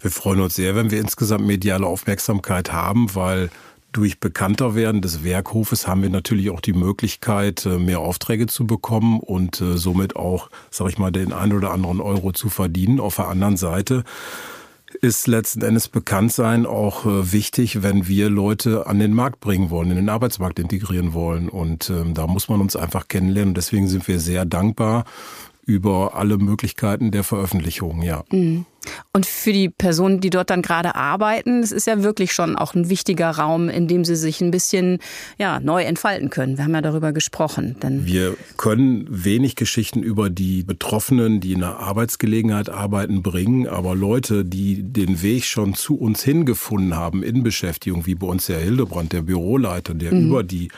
Wir 0.00 0.12
freuen 0.12 0.40
uns 0.40 0.54
sehr, 0.54 0.76
wenn 0.76 0.92
wir 0.92 1.00
insgesamt 1.00 1.44
mediale 1.44 1.86
Aufmerksamkeit 1.86 2.72
haben, 2.72 3.14
weil 3.16 3.50
durch 3.92 4.20
Bekannterwerden 4.20 5.00
des 5.00 5.24
Werkhofes 5.24 5.86
haben 5.86 6.02
wir 6.02 6.10
natürlich 6.10 6.50
auch 6.50 6.60
die 6.60 6.72
Möglichkeit, 6.72 7.64
äh, 7.66 7.78
mehr 7.78 8.00
Aufträge 8.00 8.46
zu 8.46 8.66
bekommen 8.66 9.20
und 9.20 9.60
äh, 9.60 9.76
somit 9.76 10.16
auch, 10.16 10.50
sag 10.70 10.88
ich 10.88 10.98
mal, 10.98 11.10
den 11.10 11.32
ein 11.32 11.52
oder 11.52 11.70
anderen 11.70 12.00
Euro 12.00 12.32
zu 12.32 12.48
verdienen. 12.48 13.00
Auf 13.00 13.16
der 13.16 13.28
anderen 13.28 13.56
Seite 13.56 14.04
ist 15.00 15.26
letzten 15.26 15.62
Endes 15.62 15.88
Bekanntsein 15.88 16.66
auch 16.66 17.06
äh, 17.06 17.32
wichtig, 17.32 17.82
wenn 17.82 18.08
wir 18.08 18.30
Leute 18.30 18.86
an 18.86 18.98
den 18.98 19.14
Markt 19.14 19.40
bringen 19.40 19.70
wollen, 19.70 19.90
in 19.90 19.96
den 19.96 20.08
Arbeitsmarkt 20.08 20.58
integrieren 20.58 21.12
wollen. 21.12 21.48
Und 21.48 21.90
ähm, 21.90 22.14
da 22.14 22.26
muss 22.26 22.48
man 22.48 22.60
uns 22.60 22.76
einfach 22.76 23.08
kennenlernen. 23.08 23.54
Deswegen 23.54 23.88
sind 23.88 24.06
wir 24.08 24.20
sehr 24.20 24.44
dankbar 24.44 25.04
über 25.64 26.14
alle 26.14 26.38
Möglichkeiten 26.38 27.10
der 27.10 27.24
Veröffentlichung, 27.24 28.02
ja. 28.02 28.24
Mhm. 28.30 28.64
Und 29.12 29.26
für 29.26 29.52
die 29.52 29.68
Personen, 29.68 30.20
die 30.20 30.30
dort 30.30 30.50
dann 30.50 30.62
gerade 30.62 30.94
arbeiten, 30.94 31.62
es 31.62 31.72
ist 31.72 31.86
ja 31.86 32.02
wirklich 32.02 32.32
schon 32.32 32.56
auch 32.56 32.74
ein 32.74 32.88
wichtiger 32.88 33.30
Raum, 33.30 33.68
in 33.68 33.88
dem 33.88 34.04
sie 34.04 34.16
sich 34.16 34.40
ein 34.40 34.50
bisschen 34.50 34.98
ja, 35.38 35.60
neu 35.60 35.82
entfalten 35.82 36.30
können. 36.30 36.56
Wir 36.56 36.64
haben 36.64 36.74
ja 36.74 36.82
darüber 36.82 37.12
gesprochen. 37.12 37.76
Denn 37.82 38.06
Wir 38.06 38.36
können 38.56 39.06
wenig 39.08 39.56
Geschichten 39.56 40.02
über 40.02 40.30
die 40.30 40.62
Betroffenen, 40.62 41.40
die 41.40 41.52
in 41.52 41.60
der 41.60 41.78
Arbeitsgelegenheit 41.78 42.68
arbeiten, 42.68 43.22
bringen, 43.22 43.66
aber 43.66 43.94
Leute, 43.94 44.44
die 44.44 44.82
den 44.82 45.22
Weg 45.22 45.44
schon 45.44 45.74
zu 45.74 45.96
uns 45.98 46.22
hingefunden 46.22 46.96
haben 46.96 47.22
in 47.22 47.42
Beschäftigung, 47.42 48.06
wie 48.06 48.14
bei 48.14 48.26
uns 48.26 48.48
Herr 48.48 48.60
Hildebrand, 48.60 49.12
der 49.12 49.22
Büroleiter, 49.22 49.94
der 49.94 50.14
mhm. 50.14 50.28
über 50.28 50.42
die 50.42 50.68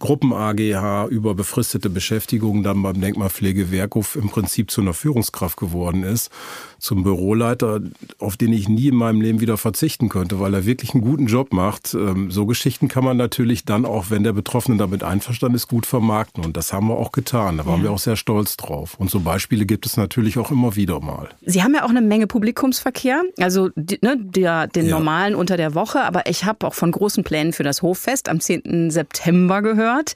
Gruppen 0.00 0.32
AGH 0.32 1.08
über 1.10 1.34
befristete 1.34 1.90
Beschäftigung 1.90 2.62
dann 2.62 2.82
beim 2.82 3.00
Denkmalpflegewerkhof 3.00 4.16
im 4.16 4.30
Prinzip 4.30 4.70
zu 4.70 4.80
einer 4.80 4.94
Führungskraft 4.94 5.58
geworden 5.58 6.04
ist, 6.04 6.30
zum 6.78 7.04
Büroleiter, 7.04 7.80
auf 8.18 8.38
den 8.38 8.54
ich 8.54 8.66
nie 8.66 8.88
in 8.88 8.96
meinem 8.96 9.20
Leben 9.20 9.40
wieder 9.42 9.58
verzichten 9.58 10.08
könnte, 10.08 10.40
weil 10.40 10.54
er 10.54 10.64
wirklich 10.64 10.94
einen 10.94 11.02
guten 11.02 11.26
Job 11.26 11.52
macht. 11.52 11.92
Ähm, 11.92 12.30
so 12.30 12.46
Geschichten 12.46 12.88
kann 12.88 13.04
man 13.04 13.18
natürlich 13.18 13.66
dann 13.66 13.84
auch, 13.84 14.06
wenn 14.08 14.24
der 14.24 14.32
Betroffene 14.32 14.78
damit 14.78 15.04
einverstanden 15.04 15.56
ist, 15.56 15.68
gut 15.68 15.84
vermarkten. 15.84 16.46
Und 16.46 16.56
das 16.56 16.72
haben 16.72 16.88
wir 16.88 16.96
auch 16.96 17.12
getan. 17.12 17.58
Da 17.58 17.66
waren 17.66 17.80
ja. 17.80 17.84
wir 17.84 17.90
auch 17.92 17.98
sehr 17.98 18.16
stolz 18.16 18.56
drauf. 18.56 18.94
Und 18.98 19.10
so 19.10 19.20
Beispiele 19.20 19.66
gibt 19.66 19.84
es 19.84 19.98
natürlich 19.98 20.38
auch 20.38 20.50
immer 20.50 20.76
wieder 20.76 21.00
mal. 21.00 21.28
Sie 21.44 21.62
haben 21.62 21.74
ja 21.74 21.84
auch 21.84 21.90
eine 21.90 22.00
Menge 22.00 22.26
Publikumsverkehr, 22.26 23.22
also 23.38 23.68
ne, 23.76 24.16
der, 24.18 24.66
den 24.66 24.86
ja. 24.86 24.98
normalen 24.98 25.34
unter 25.34 25.58
der 25.58 25.74
Woche. 25.74 26.00
Aber 26.00 26.26
ich 26.26 26.46
habe 26.46 26.66
auch 26.66 26.74
von 26.74 26.90
großen 26.90 27.22
Plänen 27.22 27.52
für 27.52 27.64
das 27.64 27.82
Hoffest 27.82 28.30
am 28.30 28.40
10. 28.40 28.90
September 28.90 29.60
gehört 29.60 29.89
gehört. 29.90 30.14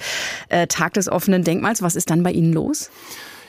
Äh, 0.49 0.67
Tag 0.67 0.95
des 0.95 1.09
offenen 1.09 1.45
Denkmals. 1.45 1.83
Was 1.83 1.97
ist 1.97 2.11
dann 2.11 2.23
bei 2.23 2.33
Ihnen 2.33 2.53
los? 2.53 2.91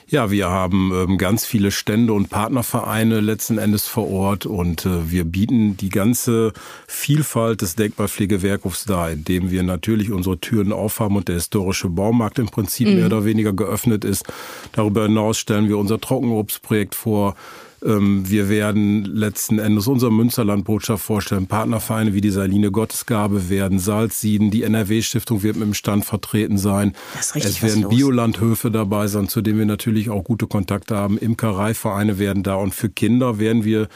Ja, 0.07 0.29
wir 0.29 0.49
haben 0.49 0.91
ähm, 0.93 1.17
ganz 1.17 1.47
viele 1.47 1.71
Stände 1.71 2.13
und 2.13 2.29
Partnervereine 2.29 3.21
letzten 3.21 3.57
Endes 3.57 3.87
vor 3.87 4.07
Ort 4.11 4.45
und 4.45 4.85
äh, 4.85 5.09
wir 5.09 5.23
bieten 5.23 5.77
die 5.77 5.89
ganze 5.89 6.53
Vielfalt 6.85 7.61
des 7.61 7.75
Denkmalpflegewerkhofs 7.75 8.85
dar, 8.85 9.09
indem 9.09 9.49
wir 9.49 9.63
natürlich 9.63 10.11
unsere 10.11 10.37
Türen 10.37 10.73
aufhaben 10.73 11.15
und 11.15 11.27
der 11.27 11.35
historische 11.35 11.89
Baumarkt 11.89 12.37
im 12.37 12.49
Prinzip 12.49 12.87
mhm. 12.87 12.97
mehr 12.97 13.07
oder 13.07 13.25
weniger 13.25 13.51
geöffnet 13.51 14.05
ist. 14.05 14.25
Darüber 14.73 15.05
hinaus 15.07 15.39
stellen 15.39 15.69
wir 15.69 15.79
unser 15.79 15.99
Trockenobstprojekt 15.99 16.93
vor. 16.93 17.35
Ähm, 17.83 18.29
wir 18.29 18.49
werden 18.49 19.05
letzten 19.05 19.59
Endes 19.59 19.87
unsere 19.87 20.11
Münsterlandbotschaft 20.11 21.03
vorstellen. 21.03 21.47
Partnervereine 21.47 22.13
wie 22.13 22.21
die 22.21 22.29
Saline 22.29 22.71
Gottesgabe 22.71 23.49
werden 23.49 23.79
Salzsieden, 23.79 24.51
die 24.51 24.63
NRW-Stiftung 24.63 25.43
wird 25.43 25.55
mit 25.57 25.67
dem 25.67 25.73
Stand 25.73 26.05
vertreten 26.05 26.57
sein. 26.57 26.93
es 27.17 27.61
werden 27.61 27.89
Biolandhöfe 27.89 28.71
dabei 28.71 29.07
sein, 29.07 29.27
zu 29.27 29.41
denen 29.41 29.59
wir 29.59 29.65
natürlich 29.65 30.09
auch 30.09 30.23
gute 30.23 30.47
Kontakte 30.47 30.95
haben. 30.95 31.17
Imkereivereine 31.17 32.19
werden 32.19 32.43
da 32.43 32.55
und 32.55 32.73
für 32.73 32.89
Kinder 32.89 33.39
werden 33.39 33.63
wir 33.63 33.87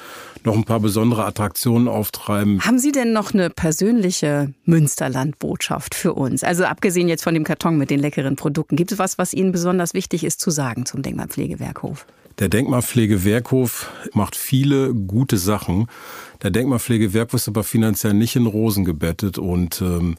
noch 0.44 0.56
ein 0.56 0.64
paar 0.64 0.80
besondere 0.80 1.26
Attraktionen 1.26 1.88
auftreiben. 1.88 2.62
Haben 2.62 2.80
Sie 2.80 2.92
denn 2.92 3.14
noch 3.14 3.34
eine 3.34 3.50
persönliche 3.50 4.54
Münsterlandbotschaft 4.66 5.96
für 5.96 6.14
uns? 6.14 6.44
Also 6.44 6.66
abgesehen 6.66 7.08
jetzt 7.08 7.24
von 7.24 7.34
dem 7.34 7.44
Karton 7.44 7.78
mit 7.78 7.90
den 7.90 8.00
leckeren 8.00 8.36
Produkten, 8.36 8.76
gibt 8.76 8.92
es 8.92 9.00
was, 9.00 9.18
was 9.18 9.34
Ihnen 9.34 9.52
besonders 9.52 9.94
wichtig 9.94 10.24
ist 10.24 10.40
zu 10.40 10.50
sagen 10.52 10.86
zum 10.86 11.02
Denkmalpflegewerkhof? 11.02 12.06
Der 12.40 12.48
Denkmalpflegewerkhof 12.48 13.92
macht 14.14 14.38
viele 14.38 14.94
gute 14.94 15.38
Sachen. 15.38 15.88
Der 16.42 16.52
Denkmalpflegewerkhof 16.52 17.34
ist 17.34 17.48
aber 17.50 17.66
finanziell 17.66 18.14
nicht 18.14 18.38
in 18.38 18.46
Rosen 18.46 18.86
gebettet 18.86 19.38
und 19.38 19.82
ähm, 19.82 20.16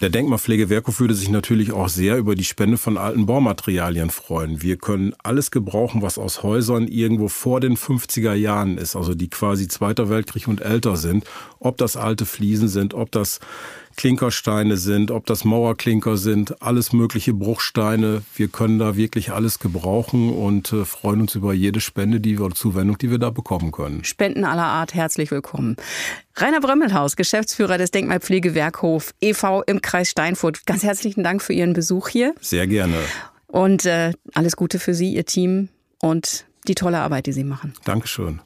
Der 0.00 0.10
Denkmalpflege 0.10 0.70
Werkhof 0.70 0.98
würde 0.98 1.14
sich 1.14 1.30
natürlich 1.30 1.72
auch 1.72 1.88
sehr 1.88 2.16
über 2.18 2.34
die 2.34 2.44
Spende 2.44 2.78
von 2.78 2.98
alten 2.98 3.26
Baumaterialien 3.26 4.10
freuen. 4.10 4.60
Wir 4.60 4.76
können 4.76 5.14
alles 5.22 5.52
gebrauchen, 5.52 6.02
was 6.02 6.18
aus 6.18 6.42
Häusern 6.42 6.88
irgendwo 6.88 7.28
vor 7.28 7.60
den 7.60 7.76
50er 7.76 8.34
Jahren 8.34 8.76
ist, 8.76 8.96
also 8.96 9.14
die 9.14 9.28
quasi 9.28 9.68
Zweiter 9.68 10.08
Weltkrieg 10.10 10.48
und 10.48 10.60
älter 10.60 10.96
sind. 10.96 11.24
Ob 11.60 11.76
das 11.78 11.96
alte 11.96 12.26
Fliesen 12.26 12.68
sind, 12.68 12.92
ob 12.92 13.12
das 13.12 13.38
Klinkersteine 13.96 14.76
sind, 14.76 15.10
ob 15.10 15.26
das 15.26 15.44
Mauerklinker 15.44 16.16
sind, 16.16 16.62
alles 16.62 16.92
mögliche 16.92 17.32
Bruchsteine. 17.34 18.22
Wir 18.34 18.48
können 18.48 18.78
da 18.78 18.96
wirklich 18.96 19.32
alles 19.32 19.58
gebrauchen 19.58 20.30
und 20.30 20.72
äh, 20.72 20.84
freuen 20.84 21.22
uns 21.22 21.34
über 21.34 21.54
jede 21.54 21.80
Spende, 21.80 22.20
die 22.20 22.38
wir, 22.38 22.46
oder 22.46 22.54
Zuwendung, 22.54 22.98
die 22.98 23.10
wir 23.10 23.18
da 23.18 23.30
bekommen 23.30 23.72
können. 23.72 24.04
Spenden 24.04 24.44
aller 24.44 24.64
Art, 24.64 24.94
herzlich 24.94 25.30
willkommen. 25.30 25.76
Rainer 26.36 26.60
Brömmelhaus, 26.60 27.16
Geschäftsführer 27.16 27.78
des 27.78 27.90
Denkmalpflegewerkhof 27.90 29.14
e.V. 29.20 29.62
im 29.62 29.80
Kreis 29.80 30.10
Steinfurt. 30.10 30.66
Ganz 30.66 30.82
herzlichen 30.82 31.22
Dank 31.22 31.42
für 31.42 31.52
Ihren 31.52 31.72
Besuch 31.72 32.08
hier. 32.08 32.34
Sehr 32.40 32.66
gerne. 32.66 32.96
Und 33.46 33.86
äh, 33.86 34.12
alles 34.34 34.56
Gute 34.56 34.78
für 34.78 34.94
Sie, 34.94 35.14
Ihr 35.14 35.26
Team 35.26 35.68
und 36.00 36.44
die 36.66 36.74
tolle 36.74 36.98
Arbeit, 36.98 37.26
die 37.26 37.32
Sie 37.32 37.44
machen. 37.44 37.74
Dankeschön. 37.84 38.40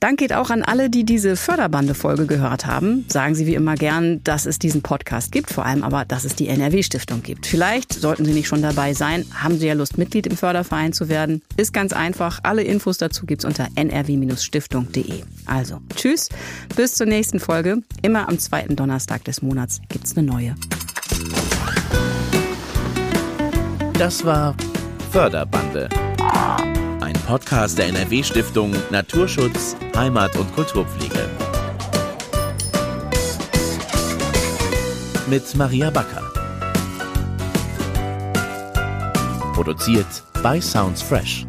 Dank 0.00 0.18
geht 0.18 0.32
auch 0.32 0.50
an 0.50 0.62
alle, 0.62 0.90
die 0.90 1.04
diese 1.04 1.36
Förderbande-Folge 1.36 2.26
gehört 2.26 2.66
haben. 2.66 3.04
Sagen 3.08 3.34
Sie 3.34 3.46
wie 3.46 3.54
immer 3.54 3.74
gern, 3.74 4.22
dass 4.24 4.46
es 4.46 4.58
diesen 4.58 4.82
Podcast 4.82 5.32
gibt, 5.32 5.50
vor 5.50 5.66
allem 5.66 5.82
aber, 5.82 6.04
dass 6.04 6.24
es 6.24 6.34
die 6.34 6.48
NRW-Stiftung 6.48 7.22
gibt. 7.22 7.46
Vielleicht 7.46 7.92
sollten 7.92 8.24
Sie 8.24 8.32
nicht 8.32 8.48
schon 8.48 8.62
dabei 8.62 8.94
sein, 8.94 9.24
haben 9.34 9.58
Sie 9.58 9.66
ja 9.66 9.74
Lust, 9.74 9.98
Mitglied 9.98 10.26
im 10.26 10.36
Förderverein 10.36 10.92
zu 10.92 11.08
werden. 11.08 11.42
Ist 11.56 11.72
ganz 11.72 11.92
einfach. 11.92 12.40
Alle 12.42 12.62
Infos 12.62 12.98
dazu 12.98 13.26
gibt's 13.26 13.44
unter 13.44 13.68
nrw-stiftung.de. 13.74 15.22
Also, 15.46 15.80
tschüss, 15.94 16.28
bis 16.76 16.94
zur 16.94 17.06
nächsten 17.06 17.40
Folge. 17.40 17.82
Immer 18.02 18.28
am 18.28 18.38
zweiten 18.38 18.76
Donnerstag 18.76 19.24
des 19.24 19.42
Monats 19.42 19.80
gibt's 19.88 20.16
eine 20.16 20.26
neue. 20.26 20.54
Das 23.94 24.24
war 24.24 24.54
Förderbande. 25.10 25.88
Ein 27.00 27.14
Podcast 27.26 27.78
der 27.78 27.88
NRW-Stiftung 27.88 28.74
Naturschutz, 28.90 29.74
Heimat 29.96 30.36
und 30.36 30.54
Kulturpflege. 30.54 31.30
Mit 35.28 35.54
Maria 35.54 35.90
Backer. 35.90 36.22
Produziert 39.54 40.22
bei 40.42 40.60
Sounds 40.60 41.00
Fresh. 41.00 41.46